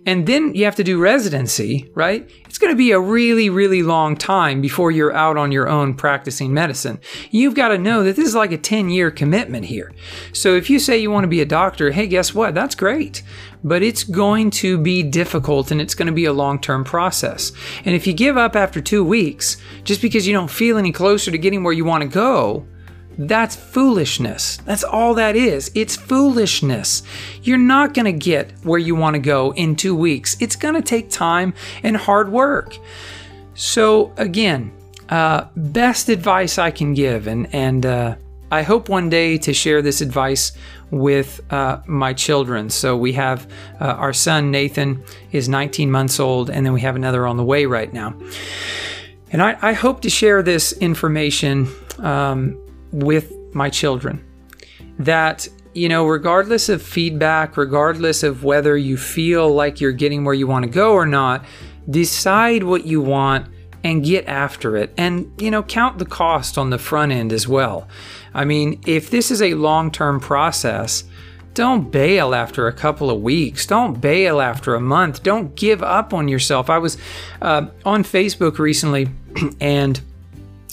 And 0.04 0.26
then 0.26 0.54
you 0.54 0.64
have 0.64 0.74
to 0.76 0.84
do 0.84 0.98
residency, 0.98 1.88
right? 1.94 2.28
It's 2.46 2.58
going 2.58 2.72
to 2.72 2.76
be 2.76 2.90
a 2.90 2.98
really, 2.98 3.48
really 3.50 3.84
long 3.84 4.16
time 4.16 4.60
before 4.60 4.90
you're 4.90 5.14
out 5.14 5.36
on 5.36 5.52
your 5.52 5.68
own 5.68 5.94
practicing 5.94 6.52
medicine. 6.52 6.98
You've 7.30 7.54
got 7.54 7.68
to 7.68 7.78
know 7.78 8.02
that 8.02 8.16
this 8.16 8.26
is 8.26 8.34
like 8.34 8.50
a 8.50 8.58
10 8.58 8.90
year 8.90 9.12
commitment 9.12 9.66
here. 9.66 9.92
So 10.32 10.56
if 10.56 10.68
you 10.68 10.80
say 10.80 10.98
you 10.98 11.10
want 11.10 11.24
to 11.24 11.28
be 11.28 11.40
a 11.40 11.46
doctor, 11.46 11.92
hey, 11.92 12.08
guess 12.08 12.34
what? 12.34 12.52
That's 12.52 12.74
great. 12.74 13.22
But 13.62 13.82
it's 13.84 14.02
going 14.02 14.50
to 14.50 14.76
be 14.76 15.04
difficult 15.04 15.70
and 15.70 15.80
it's 15.80 15.94
going 15.94 16.06
to 16.06 16.12
be 16.12 16.24
a 16.24 16.32
long 16.32 16.60
term 16.60 16.82
process. 16.82 17.52
And 17.84 17.94
if 17.94 18.06
you 18.06 18.12
give 18.12 18.36
up 18.36 18.56
after 18.56 18.80
two 18.80 19.04
weeks, 19.04 19.56
just 19.84 20.02
because 20.02 20.26
you 20.26 20.32
don't 20.32 20.50
feel 20.50 20.78
any 20.78 20.90
closer 20.90 21.30
to 21.30 21.38
getting 21.38 21.62
where 21.62 21.72
you 21.72 21.84
want 21.84 22.02
to 22.02 22.08
go, 22.08 22.66
that's 23.18 23.56
foolishness. 23.56 24.58
That's 24.58 24.84
all 24.84 25.14
that 25.14 25.36
is. 25.36 25.70
It's 25.74 25.96
foolishness. 25.96 27.02
You're 27.42 27.58
not 27.58 27.94
going 27.94 28.06
to 28.06 28.12
get 28.12 28.52
where 28.62 28.78
you 28.78 28.94
want 28.94 29.14
to 29.14 29.20
go 29.20 29.52
in 29.54 29.76
two 29.76 29.94
weeks. 29.94 30.36
It's 30.40 30.56
going 30.56 30.74
to 30.74 30.82
take 30.82 31.10
time 31.10 31.54
and 31.82 31.96
hard 31.96 32.30
work. 32.30 32.78
So, 33.54 34.12
again, 34.16 34.72
uh, 35.08 35.46
best 35.56 36.08
advice 36.08 36.58
I 36.58 36.70
can 36.70 36.94
give, 36.94 37.26
and, 37.26 37.52
and 37.54 37.84
uh, 37.84 38.16
I 38.50 38.62
hope 38.62 38.88
one 38.88 39.10
day 39.10 39.36
to 39.38 39.52
share 39.52 39.82
this 39.82 40.00
advice 40.00 40.52
with 40.90 41.40
uh, 41.52 41.80
my 41.86 42.14
children. 42.14 42.70
So, 42.70 42.96
we 42.96 43.12
have 43.12 43.46
uh, 43.78 43.84
our 43.84 44.14
son 44.14 44.50
Nathan 44.50 45.04
is 45.32 45.48
19 45.48 45.90
months 45.90 46.18
old, 46.18 46.48
and 46.48 46.64
then 46.64 46.72
we 46.72 46.80
have 46.80 46.96
another 46.96 47.26
on 47.26 47.36
the 47.36 47.44
way 47.44 47.66
right 47.66 47.92
now. 47.92 48.14
And 49.30 49.42
I, 49.42 49.56
I 49.60 49.72
hope 49.74 50.00
to 50.02 50.10
share 50.10 50.42
this 50.42 50.72
information 50.72 51.68
um, 51.98 52.58
with 52.92 53.32
my 53.54 53.70
children. 53.70 54.24
that 54.98 55.48
you 55.74 55.88
know, 55.88 56.06
regardless 56.06 56.68
of 56.68 56.82
feedback, 56.82 57.56
regardless 57.56 58.22
of 58.22 58.44
whether 58.44 58.76
you 58.76 58.98
feel 58.98 59.48
like 59.52 59.80
you're 59.80 59.90
getting 59.90 60.22
where 60.22 60.34
you 60.34 60.46
want 60.46 60.64
to 60.64 60.70
go 60.70 60.92
or 60.92 61.06
not, 61.06 61.44
decide 61.88 62.62
what 62.62 62.84
you 62.84 63.00
want 63.00 63.46
and 63.84 64.04
get 64.04 64.26
after 64.26 64.76
it. 64.76 64.92
And, 64.96 65.32
you 65.40 65.50
know, 65.50 65.62
count 65.62 65.98
the 65.98 66.04
cost 66.04 66.58
on 66.58 66.70
the 66.70 66.78
front 66.78 67.12
end 67.12 67.32
as 67.32 67.48
well. 67.48 67.88
I 68.34 68.44
mean, 68.44 68.80
if 68.86 69.10
this 69.10 69.30
is 69.30 69.42
a 69.42 69.54
long 69.54 69.90
term 69.90 70.20
process, 70.20 71.04
don't 71.54 71.90
bail 71.90 72.34
after 72.34 72.66
a 72.66 72.72
couple 72.72 73.10
of 73.10 73.20
weeks. 73.20 73.66
Don't 73.66 74.00
bail 74.00 74.40
after 74.40 74.74
a 74.74 74.80
month. 74.80 75.22
Don't 75.22 75.54
give 75.54 75.82
up 75.82 76.14
on 76.14 76.28
yourself. 76.28 76.70
I 76.70 76.78
was 76.78 76.96
uh, 77.42 77.66
on 77.84 78.04
Facebook 78.04 78.58
recently 78.58 79.08
and 79.60 80.00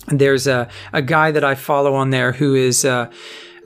there's 0.10 0.48
a, 0.48 0.68
a 0.94 1.01
guy 1.01 1.32
that 1.32 1.44
I 1.44 1.56
follow 1.56 1.94
on 1.96 2.10
there 2.10 2.34
who 2.34 2.56
is. 2.56 2.86
Uh, 2.86 3.12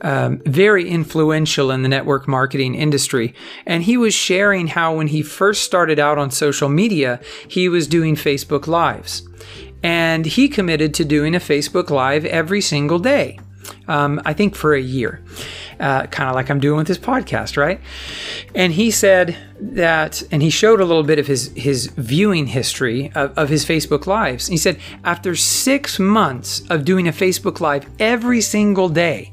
um, 0.00 0.42
very 0.44 0.86
influential 0.86 1.70
in 1.70 1.82
the 1.82 1.88
network 1.88 2.28
marketing 2.28 2.74
industry. 2.74 3.32
And 3.64 3.82
he 3.82 3.96
was 3.96 4.12
sharing 4.12 4.66
how 4.66 4.96
when 4.96 5.06
he 5.06 5.22
first 5.22 5.62
started 5.62 5.98
out 5.98 6.18
on 6.18 6.30
social 6.30 6.68
media, 6.68 7.20
he 7.48 7.70
was 7.70 7.86
doing 7.86 8.14
Facebook 8.14 8.66
Lives. 8.66 9.26
And 9.82 10.26
he 10.26 10.48
committed 10.48 10.92
to 10.94 11.06
doing 11.06 11.34
a 11.34 11.40
Facebook 11.40 11.88
Live 11.88 12.26
every 12.26 12.60
single 12.60 12.98
day, 12.98 13.38
um, 13.88 14.20
I 14.26 14.34
think 14.34 14.54
for 14.56 14.74
a 14.74 14.80
year. 14.80 15.24
Uh, 15.84 16.06
kind 16.06 16.30
of 16.30 16.34
like 16.34 16.48
I'm 16.48 16.60
doing 16.60 16.78
with 16.78 16.86
this 16.86 16.96
podcast, 16.96 17.58
right? 17.58 17.78
And 18.54 18.72
he 18.72 18.90
said 18.90 19.36
that, 19.60 20.22
and 20.30 20.40
he 20.42 20.48
showed 20.48 20.80
a 20.80 20.84
little 20.86 21.02
bit 21.02 21.18
of 21.18 21.26
his 21.26 21.52
his 21.54 21.88
viewing 21.88 22.46
history 22.46 23.12
of, 23.14 23.36
of 23.36 23.50
his 23.50 23.66
Facebook 23.66 24.06
lives. 24.06 24.46
He 24.46 24.56
said 24.56 24.78
after 25.04 25.36
six 25.36 25.98
months 25.98 26.62
of 26.70 26.86
doing 26.86 27.06
a 27.06 27.12
Facebook 27.12 27.60
live 27.60 27.86
every 27.98 28.40
single 28.40 28.88
day, 28.88 29.30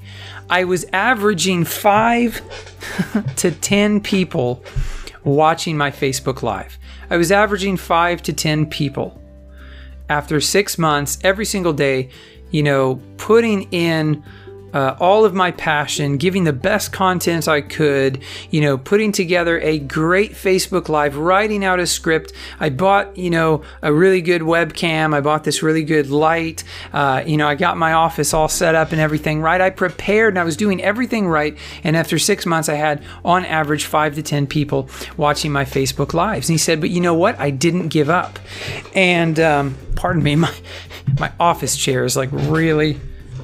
I 0.50 0.66
was 0.66 0.84
averaging 0.92 1.64
five 1.64 2.42
to 3.38 3.52
10 3.52 4.02
people 4.02 4.62
watching 5.24 5.78
my 5.78 5.90
Facebook 5.90 6.42
Live. 6.42 6.78
I 7.10 7.16
was 7.16 7.32
averaging 7.32 7.78
five 7.78 8.22
to 8.24 8.34
10 8.34 8.66
people. 8.66 9.18
After 10.10 10.42
six 10.42 10.78
months, 10.78 11.18
every 11.24 11.46
single 11.46 11.72
day, 11.72 12.10
you 12.52 12.64
know, 12.64 13.02
putting 13.16 13.72
in 13.72 14.22
uh, 14.74 14.96
all 15.00 15.26
of 15.26 15.34
my 15.34 15.52
passion, 15.52 16.18
giving 16.18 16.44
the 16.44 16.54
best 16.54 16.92
content 16.92 17.48
I 17.48 17.62
could, 17.62 18.22
you 18.50 18.62
know, 18.62 18.78
putting 18.78 19.12
together 19.12 19.60
a 19.60 19.80
great 19.80 20.34
Facebook 20.34 20.90
Live, 20.90 21.18
writing 21.18 21.64
out 21.64 21.80
a 21.80 21.88
script. 21.88 22.34
I 22.60 22.70
bought, 22.70 23.18
you 23.18 23.30
know, 23.30 23.64
a 23.82 23.94
really 23.94 24.22
good 24.22 24.42
webcam. 24.42 25.14
I 25.14 25.22
bought 25.22 25.44
this 25.44 25.64
really 25.64 25.84
good 25.84 26.10
light. 26.10 26.64
Uh, 26.94 27.24
you 27.26 27.38
know, 27.38 27.48
I 27.48 27.56
got 27.56 27.78
my 27.78 27.94
office 27.94 28.34
all 28.34 28.48
set 28.48 28.76
up 28.76 28.92
and 28.92 29.02
everything 29.02 29.42
right. 29.42 29.60
I 29.60 29.70
prepared 29.70 30.34
and 30.34 30.40
I 30.40 30.44
was 30.44 30.58
doing 30.58 30.82
everything 30.82 31.28
right. 31.28 31.58
And 31.84 31.98
after 31.98 32.18
six 32.20 32.46
months, 32.46 32.70
I 32.70 32.76
had 32.76 33.04
on 33.24 33.46
average 33.46 33.86
five 33.86 34.16
to 34.16 34.24
10 34.24 34.48
people 34.48 34.90
watching 35.18 35.52
my 35.52 35.66
Facebook 35.66 36.14
Lives. 36.14 36.50
And 36.50 36.54
he 36.54 36.58
said, 36.58 36.82
but 36.82 36.90
you 36.90 37.02
know 37.02 37.14
what? 37.14 37.40
I 37.40 37.50
didn't 37.50 37.90
give 37.90 38.10
up. 38.10 38.40
And, 38.94 39.40
um, 39.40 39.78
pardon 39.96 40.24
me, 40.24 40.36
my, 40.38 40.54
my 41.20 41.32
office 41.40 41.76
chair 41.76 42.06
is 42.06 42.16
like 42.16 42.30
really 42.32 43.00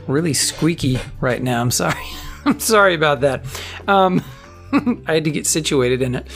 really 0.08 0.34
squeaky 0.34 1.00
right 1.22 1.42
now. 1.42 1.62
I'm 1.62 1.72
sorry. 1.72 2.04
I'm 2.46 2.60
sorry 2.60 2.94
about 2.94 3.22
that. 3.22 3.44
Um, 3.88 4.24
I 5.08 5.16
had 5.16 5.24
to 5.26 5.32
get 5.32 5.46
situated 5.46 6.02
in 6.02 6.16
it. 6.16 6.28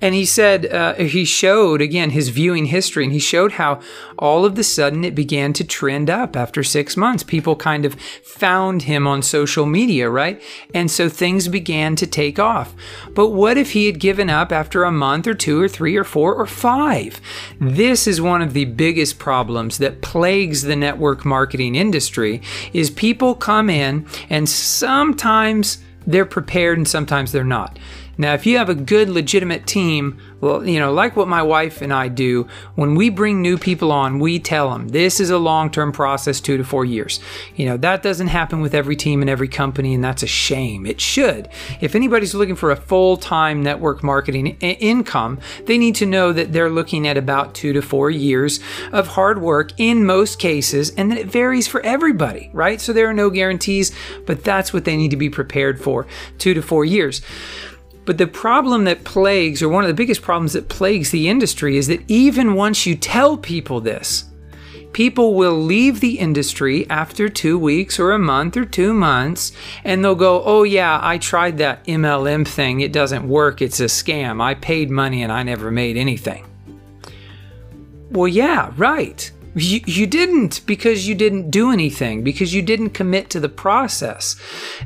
And 0.00 0.14
he 0.14 0.24
said, 0.24 0.66
uh, 0.66 0.94
he 0.94 1.24
showed 1.24 1.80
again 1.80 2.10
his 2.10 2.28
viewing 2.28 2.66
history, 2.66 3.04
and 3.04 3.12
he 3.12 3.18
showed 3.18 3.52
how 3.52 3.80
all 4.18 4.44
of 4.44 4.54
the 4.54 4.64
sudden 4.64 5.04
it 5.04 5.14
began 5.14 5.52
to 5.54 5.64
trend 5.64 6.10
up 6.10 6.36
after 6.36 6.62
six 6.62 6.96
months. 6.96 7.22
People 7.22 7.56
kind 7.56 7.84
of 7.84 7.94
found 7.94 8.82
him 8.82 9.06
on 9.06 9.22
social 9.22 9.66
media, 9.66 10.10
right? 10.10 10.42
And 10.74 10.90
so 10.90 11.08
things 11.08 11.48
began 11.48 11.96
to 11.96 12.06
take 12.06 12.38
off. 12.38 12.74
But 13.14 13.30
what 13.30 13.56
if 13.56 13.72
he 13.72 13.86
had 13.86 13.98
given 13.98 14.28
up 14.28 14.52
after 14.52 14.84
a 14.84 14.92
month 14.92 15.26
or 15.26 15.34
two 15.34 15.60
or 15.60 15.68
three 15.68 15.96
or 15.96 16.04
four 16.04 16.34
or 16.34 16.46
five? 16.46 17.20
This 17.60 18.06
is 18.06 18.20
one 18.20 18.42
of 18.42 18.52
the 18.52 18.66
biggest 18.66 19.18
problems 19.18 19.78
that 19.78 20.02
plagues 20.02 20.62
the 20.62 20.76
network 20.76 21.24
marketing 21.24 21.74
industry 21.74 22.42
is 22.72 22.90
people 22.90 23.34
come 23.34 23.70
in 23.70 24.06
and 24.28 24.48
sometimes 24.48 25.78
they're 26.06 26.26
prepared 26.26 26.78
and 26.78 26.86
sometimes 26.86 27.32
they're 27.32 27.44
not. 27.44 27.78
Now, 28.16 28.34
if 28.34 28.46
you 28.46 28.58
have 28.58 28.68
a 28.68 28.74
good, 28.74 29.08
legitimate 29.08 29.66
team, 29.66 30.20
well, 30.40 30.66
you 30.66 30.78
know, 30.78 30.92
like 30.92 31.16
what 31.16 31.26
my 31.26 31.42
wife 31.42 31.80
and 31.80 31.92
I 31.92 32.08
do, 32.08 32.46
when 32.74 32.94
we 32.94 33.08
bring 33.08 33.40
new 33.40 33.56
people 33.56 33.90
on, 33.90 34.18
we 34.18 34.38
tell 34.38 34.70
them 34.70 34.88
this 34.88 35.20
is 35.20 35.30
a 35.30 35.38
long 35.38 35.70
term 35.70 35.90
process, 35.90 36.40
two 36.40 36.56
to 36.56 36.64
four 36.64 36.84
years. 36.84 37.20
You 37.56 37.66
know, 37.66 37.76
that 37.78 38.02
doesn't 38.02 38.28
happen 38.28 38.60
with 38.60 38.74
every 38.74 38.96
team 38.96 39.20
and 39.20 39.30
every 39.30 39.48
company, 39.48 39.94
and 39.94 40.04
that's 40.04 40.22
a 40.22 40.26
shame. 40.26 40.86
It 40.86 41.00
should. 41.00 41.48
If 41.80 41.94
anybody's 41.94 42.34
looking 42.34 42.56
for 42.56 42.70
a 42.70 42.76
full 42.76 43.16
time 43.16 43.62
network 43.62 44.02
marketing 44.02 44.58
I- 44.62 44.76
income, 44.80 45.40
they 45.64 45.78
need 45.78 45.94
to 45.96 46.06
know 46.06 46.32
that 46.32 46.52
they're 46.52 46.70
looking 46.70 47.08
at 47.08 47.16
about 47.16 47.54
two 47.54 47.72
to 47.72 47.82
four 47.82 48.10
years 48.10 48.60
of 48.92 49.08
hard 49.08 49.40
work 49.40 49.72
in 49.78 50.04
most 50.04 50.38
cases, 50.38 50.90
and 50.90 51.10
that 51.10 51.18
it 51.18 51.26
varies 51.26 51.66
for 51.66 51.80
everybody, 51.80 52.50
right? 52.52 52.80
So 52.80 52.92
there 52.92 53.08
are 53.08 53.14
no 53.14 53.30
guarantees, 53.30 53.92
but 54.26 54.44
that's 54.44 54.72
what 54.72 54.84
they 54.84 54.96
need 54.96 55.10
to 55.10 55.16
be 55.16 55.30
prepared 55.30 55.80
for 55.80 56.06
two 56.38 56.54
to 56.54 56.62
four 56.62 56.84
years. 56.84 57.22
But 58.04 58.18
the 58.18 58.26
problem 58.26 58.84
that 58.84 59.04
plagues, 59.04 59.62
or 59.62 59.68
one 59.68 59.84
of 59.84 59.88
the 59.88 59.94
biggest 59.94 60.22
problems 60.22 60.52
that 60.52 60.68
plagues 60.68 61.10
the 61.10 61.28
industry, 61.28 61.76
is 61.76 61.86
that 61.86 62.02
even 62.08 62.54
once 62.54 62.86
you 62.86 62.94
tell 62.94 63.36
people 63.36 63.80
this, 63.80 64.24
people 64.94 65.34
will 65.34 65.60
leave 65.60 66.00
the 66.00 66.18
industry 66.18 66.88
after 66.88 67.28
two 67.28 67.58
weeks 67.58 67.98
or 67.98 68.12
a 68.12 68.18
month 68.18 68.56
or 68.56 68.64
two 68.64 68.94
months 68.94 69.52
and 69.82 70.02
they'll 70.02 70.14
go, 70.14 70.42
Oh, 70.44 70.62
yeah, 70.62 70.98
I 71.02 71.18
tried 71.18 71.58
that 71.58 71.84
MLM 71.84 72.46
thing. 72.46 72.80
It 72.80 72.92
doesn't 72.92 73.28
work. 73.28 73.60
It's 73.60 73.80
a 73.80 73.84
scam. 73.84 74.40
I 74.40 74.54
paid 74.54 74.90
money 74.90 75.22
and 75.22 75.32
I 75.32 75.42
never 75.42 75.70
made 75.70 75.96
anything. 75.96 76.46
Well, 78.10 78.28
yeah, 78.28 78.72
right. 78.76 79.30
You, 79.54 79.80
you 79.86 80.06
didn't 80.06 80.66
because 80.66 81.06
you 81.06 81.14
didn't 81.14 81.50
do 81.50 81.70
anything, 81.70 82.24
because 82.24 82.52
you 82.52 82.60
didn't 82.60 82.90
commit 82.90 83.30
to 83.30 83.40
the 83.40 83.48
process. 83.48 84.36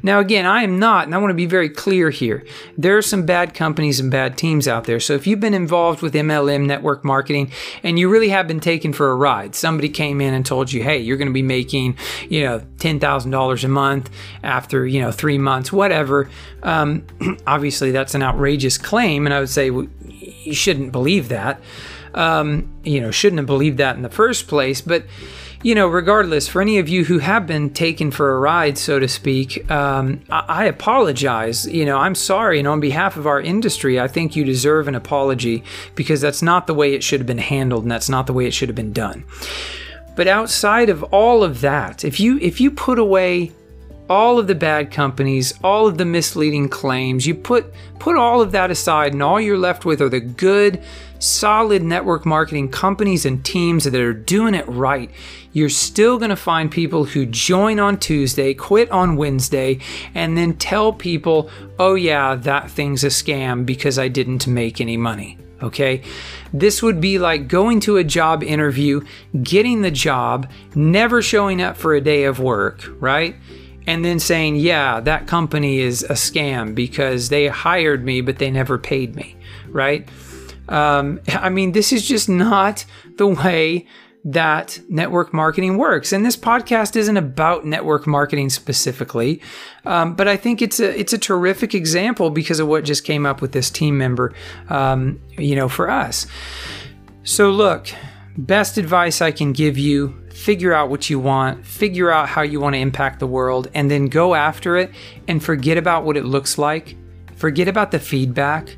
Now, 0.03 0.21
again, 0.21 0.45
I 0.45 0.63
am 0.63 0.79
not, 0.79 1.07
and 1.07 1.15
I 1.15 1.19
want 1.19 1.31
to 1.31 1.35
be 1.35 1.47
very 1.47 1.71
clear 1.71 2.11
here. 2.11 2.45
There 2.77 2.97
are 2.99 3.03
some 3.03 3.25
bad 3.25 3.55
companies 3.55 3.99
and 3.99 4.11
bad 4.11 4.37
teams 4.37 4.69
out 4.69 4.85
there. 4.85 5.01
So 5.01 5.15
if 5.15 5.27
you've 5.27 5.41
been 5.41 5.55
involved 5.55 6.03
with 6.03 6.13
MLM 6.13 6.67
network 6.67 7.05
marketing 7.05 7.51
and 7.83 7.99
you 7.99 8.11
really 8.11 8.29
have 8.29 8.47
been 8.47 8.61
taken 8.61 8.93
for 8.93 9.11
a 9.11 9.15
ride, 9.15 9.55
somebody 9.55 9.89
came 9.89 10.21
in 10.21 10.35
and 10.35 10.45
told 10.45 10.71
you, 10.71 10.83
hey, 10.83 10.99
you're 10.99 11.17
going 11.17 11.29
to 11.29 11.35
be 11.35 11.43
making, 11.43 11.97
you 12.29 12.45
know, 12.45 12.61
$10,000 12.77 13.65
a 13.65 13.69
month 13.69 14.11
after, 14.43 14.87
you 14.87 15.01
know, 15.01 15.11
three 15.11 15.39
months, 15.39 15.73
whatever. 15.73 16.29
Um, 16.63 17.07
obviously, 17.47 17.91
that's 17.91 18.15
an 18.15 18.23
outrageous 18.23 18.77
claim. 18.77 19.27
And 19.27 19.35
I 19.35 19.41
would 19.41 19.49
say 19.49 19.71
well, 19.71 19.87
you 20.03 20.55
shouldn't 20.55 20.93
believe 20.93 21.31
that 21.31 21.61
um, 22.19 22.69
you 22.83 23.01
know, 23.01 23.13
shouldn't 23.13 23.39
have 23.39 23.47
believed 23.47 23.79
that 23.79 23.97
in 23.97 24.03
the 24.03 24.11
first 24.11 24.49
place. 24.49 24.81
But, 24.81 25.05
you 25.63 25.75
know, 25.75 25.87
regardless, 25.87 26.49
for 26.49 26.61
any 26.61 26.79
of 26.79 26.89
you 26.89 27.05
who 27.05 27.21
have 27.21 27.47
been 27.47 27.71
taken 27.71 28.11
for 28.11 28.35
a 28.35 28.39
ride, 28.41 28.77
so 28.77 28.99
to 28.99 29.07
speak, 29.07 29.71
um, 29.71 30.21
I-, 30.29 30.45
I 30.49 30.65
apologize. 30.65 31.67
You 31.67 31.87
know, 31.87 31.97
I'm 31.97 32.17
sorry. 32.17 32.59
And 32.59 32.67
on 32.67 32.81
behalf 32.81 33.17
of 33.17 33.29
our 33.29 33.41
industry, 33.41 34.01
I 34.01 34.09
think 34.09 34.35
you 34.35 34.45
deserve 34.45 34.89
an 34.89 34.97
apology 34.97 35.63
because 35.95 36.21
that's 36.21 36.43
not 36.43 36.67
the 36.67 36.75
way 36.75 36.93
it 36.93 37.05
should 37.05 37.21
have 37.21 37.27
been 37.27 37.39
handled 37.39 37.85
and 37.85 37.91
that's 37.91 38.09
not 38.09 38.27
the 38.27 38.33
way 38.33 38.47
it 38.47 38.53
should 38.53 38.69
have 38.69 38.77
been 38.77 38.93
done. 38.93 39.25
But 40.17 40.27
outside 40.27 40.91
of 40.91 41.05
all 41.05 41.45
of 41.45 41.61
that, 41.61 42.05
if 42.05 42.19
you 42.19 42.39
if 42.41 42.61
you 42.61 42.73
put 42.73 42.99
away 42.99 43.53
all 44.09 44.39
of 44.39 44.47
the 44.47 44.55
bad 44.55 44.91
companies, 44.91 45.55
all 45.63 45.87
of 45.87 45.99
the 45.99 46.05
misleading 46.05 46.69
claims, 46.69 47.27
you 47.27 47.35
put 47.35 47.73
put 47.99 48.17
all 48.17 48.41
of 48.41 48.53
that 48.53 48.71
aside 48.71 49.13
and 49.13 49.23
all 49.23 49.41
you're 49.41 49.59
left 49.59 49.85
with 49.85 50.01
are 50.01 50.09
the 50.09 50.21
good, 50.21 50.83
solid 51.19 51.83
network 51.83 52.25
marketing 52.25 52.71
companies 52.71 53.27
and 53.27 53.45
teams 53.45 53.85
that 53.85 53.95
are 53.95 54.13
doing 54.13 54.55
it 54.55 54.67
right. 54.69 55.11
You're 55.53 55.69
still 55.69 56.19
going 56.19 56.31
to 56.31 56.37
find 56.37 56.71
people 56.71 57.05
who 57.05 57.27
join 57.27 57.81
on 57.81 57.99
Tuesday, 57.99 58.55
quit 58.55 58.91
on 58.91 59.17
Wednesday, 59.17 59.81
and 60.15 60.37
then 60.37 60.55
tell 60.55 60.93
people, 60.93 61.51
"Oh 61.79 61.95
yeah, 61.95 62.35
that 62.37 62.71
thing's 62.71 63.05
a 63.05 63.09
scam 63.09 63.67
because 63.67 63.99
I 63.99 64.09
didn't 64.09 64.47
make 64.47 64.81
any 64.81 64.97
money." 64.97 65.39
Okay? 65.61 66.03
This 66.53 66.83
would 66.83 67.01
be 67.01 67.19
like 67.19 67.49
going 67.49 67.81
to 67.81 67.97
a 67.97 68.05
job 68.05 68.45
interview, 68.45 69.01
getting 69.43 69.83
the 69.83 69.91
job, 69.91 70.49
never 70.75 71.21
showing 71.21 71.61
up 71.61 71.77
for 71.77 71.95
a 71.95 72.01
day 72.01 72.25
of 72.25 72.39
work, 72.39 72.85
right? 73.01 73.35
And 73.89 74.05
then 74.05 74.19
saying, 74.19 74.57
yeah, 74.57 75.01
that 75.01 75.27
company 75.27 75.79
is 75.79 76.03
a 76.03 76.13
scam 76.13 76.75
because 76.75 77.31
they 77.31 77.49
hired 77.49 78.05
me, 78.05 78.21
but 78.21 78.37
they 78.37 78.51
never 78.51 78.77
paid 78.77 79.17
me, 79.17 79.35
right? 79.69 80.07
Um, 80.69 81.21
I 81.29 81.49
mean, 81.49 81.73
this 81.73 81.91
is 81.91 82.07
just 82.07 82.29
not 82.29 82.85
the 83.17 83.27
way 83.27 83.87
that 84.27 84.79
network 84.91 85.33
marketing 85.33 85.79
works. 85.79 86.13
And 86.13 86.23
this 86.23 86.37
podcast 86.37 86.97
isn't 86.97 87.17
about 87.17 87.65
network 87.65 88.07
marketing 88.07 88.51
specifically, 88.51 89.41
um, 89.87 90.15
but 90.15 90.29
I 90.29 90.37
think 90.37 90.61
it's 90.61 90.81
a 90.81 91.01
it's 91.01 91.15
a 91.15 91.19
terrific 91.19 91.75
example 91.75 92.29
because 92.29 92.61
of 92.61 92.69
what 92.69 92.85
just 92.85 93.05
came 93.05 93.25
up 93.25 93.41
with 93.41 93.53
this 93.53 93.71
team 93.71 93.97
member. 93.97 94.35
Um, 94.69 95.19
you 95.39 95.57
know, 95.57 95.71
for 95.71 95.89
us. 95.89 96.27
So 97.23 97.51
look, 97.51 97.89
best 98.37 98.77
advice 98.77 99.23
I 99.23 99.31
can 99.31 99.55
give 99.55 99.79
you 99.79 100.28
figure 100.39 100.73
out 100.73 100.89
what 100.89 101.11
you 101.11 101.19
want, 101.19 101.67
figure 101.67 102.13
out 102.13 102.29
how 102.29 102.43
you 102.43 102.61
want 102.61 102.75
to 102.75 102.79
impact 102.79 103.19
the 103.19 103.27
world, 103.27 103.69
and 103.75 103.91
then 103.91 104.07
go 104.07 104.37
after 104.37 104.77
it 104.77 104.91
and 105.27 105.43
forget 105.43 105.77
about 105.77 106.05
what 106.05 106.17
it 106.17 106.25
looks 106.25 106.57
like. 106.57 106.97
Forget 107.35 107.67
about 107.67 107.91
the 107.91 107.99
feedback. 107.99 108.77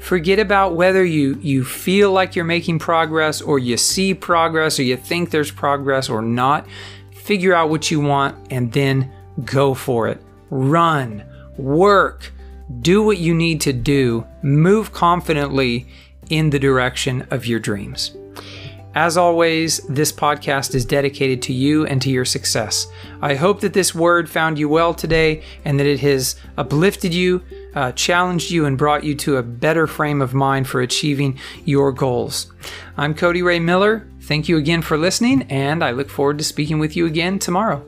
Forget 0.00 0.38
about 0.38 0.76
whether 0.76 1.04
you, 1.04 1.38
you 1.42 1.64
feel 1.64 2.12
like 2.12 2.36
you're 2.36 2.44
making 2.44 2.78
progress 2.78 3.40
or 3.40 3.58
you 3.58 3.76
see 3.76 4.14
progress 4.14 4.78
or 4.78 4.84
you 4.84 4.96
think 4.96 5.30
there's 5.30 5.50
progress 5.50 6.08
or 6.08 6.22
not. 6.22 6.66
Figure 7.12 7.52
out 7.52 7.68
what 7.68 7.90
you 7.90 8.00
want 8.00 8.36
and 8.50 8.72
then 8.72 9.12
go 9.44 9.74
for 9.74 10.08
it. 10.08 10.22
Run, 10.50 11.24
work, 11.56 12.32
do 12.80 13.02
what 13.02 13.18
you 13.18 13.34
need 13.34 13.60
to 13.62 13.72
do, 13.72 14.24
move 14.42 14.92
confidently 14.92 15.86
in 16.30 16.50
the 16.50 16.58
direction 16.58 17.26
of 17.30 17.44
your 17.44 17.58
dreams. 17.58 18.16
As 18.94 19.16
always, 19.16 19.78
this 19.88 20.12
podcast 20.12 20.74
is 20.74 20.84
dedicated 20.84 21.40
to 21.42 21.52
you 21.54 21.86
and 21.86 22.00
to 22.02 22.10
your 22.10 22.26
success. 22.26 22.88
I 23.22 23.36
hope 23.36 23.60
that 23.60 23.72
this 23.72 23.94
word 23.94 24.28
found 24.28 24.58
you 24.58 24.68
well 24.68 24.92
today 24.92 25.42
and 25.64 25.80
that 25.80 25.86
it 25.86 26.00
has 26.00 26.36
uplifted 26.58 27.14
you, 27.14 27.42
uh, 27.74 27.92
challenged 27.92 28.50
you, 28.50 28.66
and 28.66 28.76
brought 28.76 29.02
you 29.02 29.14
to 29.14 29.38
a 29.38 29.42
better 29.42 29.86
frame 29.86 30.20
of 30.20 30.34
mind 30.34 30.68
for 30.68 30.82
achieving 30.82 31.38
your 31.64 31.90
goals. 31.90 32.52
I'm 32.98 33.14
Cody 33.14 33.40
Ray 33.40 33.60
Miller. 33.60 34.06
Thank 34.20 34.50
you 34.50 34.58
again 34.58 34.82
for 34.82 34.98
listening, 34.98 35.42
and 35.44 35.82
I 35.82 35.92
look 35.92 36.10
forward 36.10 36.36
to 36.38 36.44
speaking 36.44 36.78
with 36.78 36.94
you 36.94 37.06
again 37.06 37.38
tomorrow. 37.38 37.82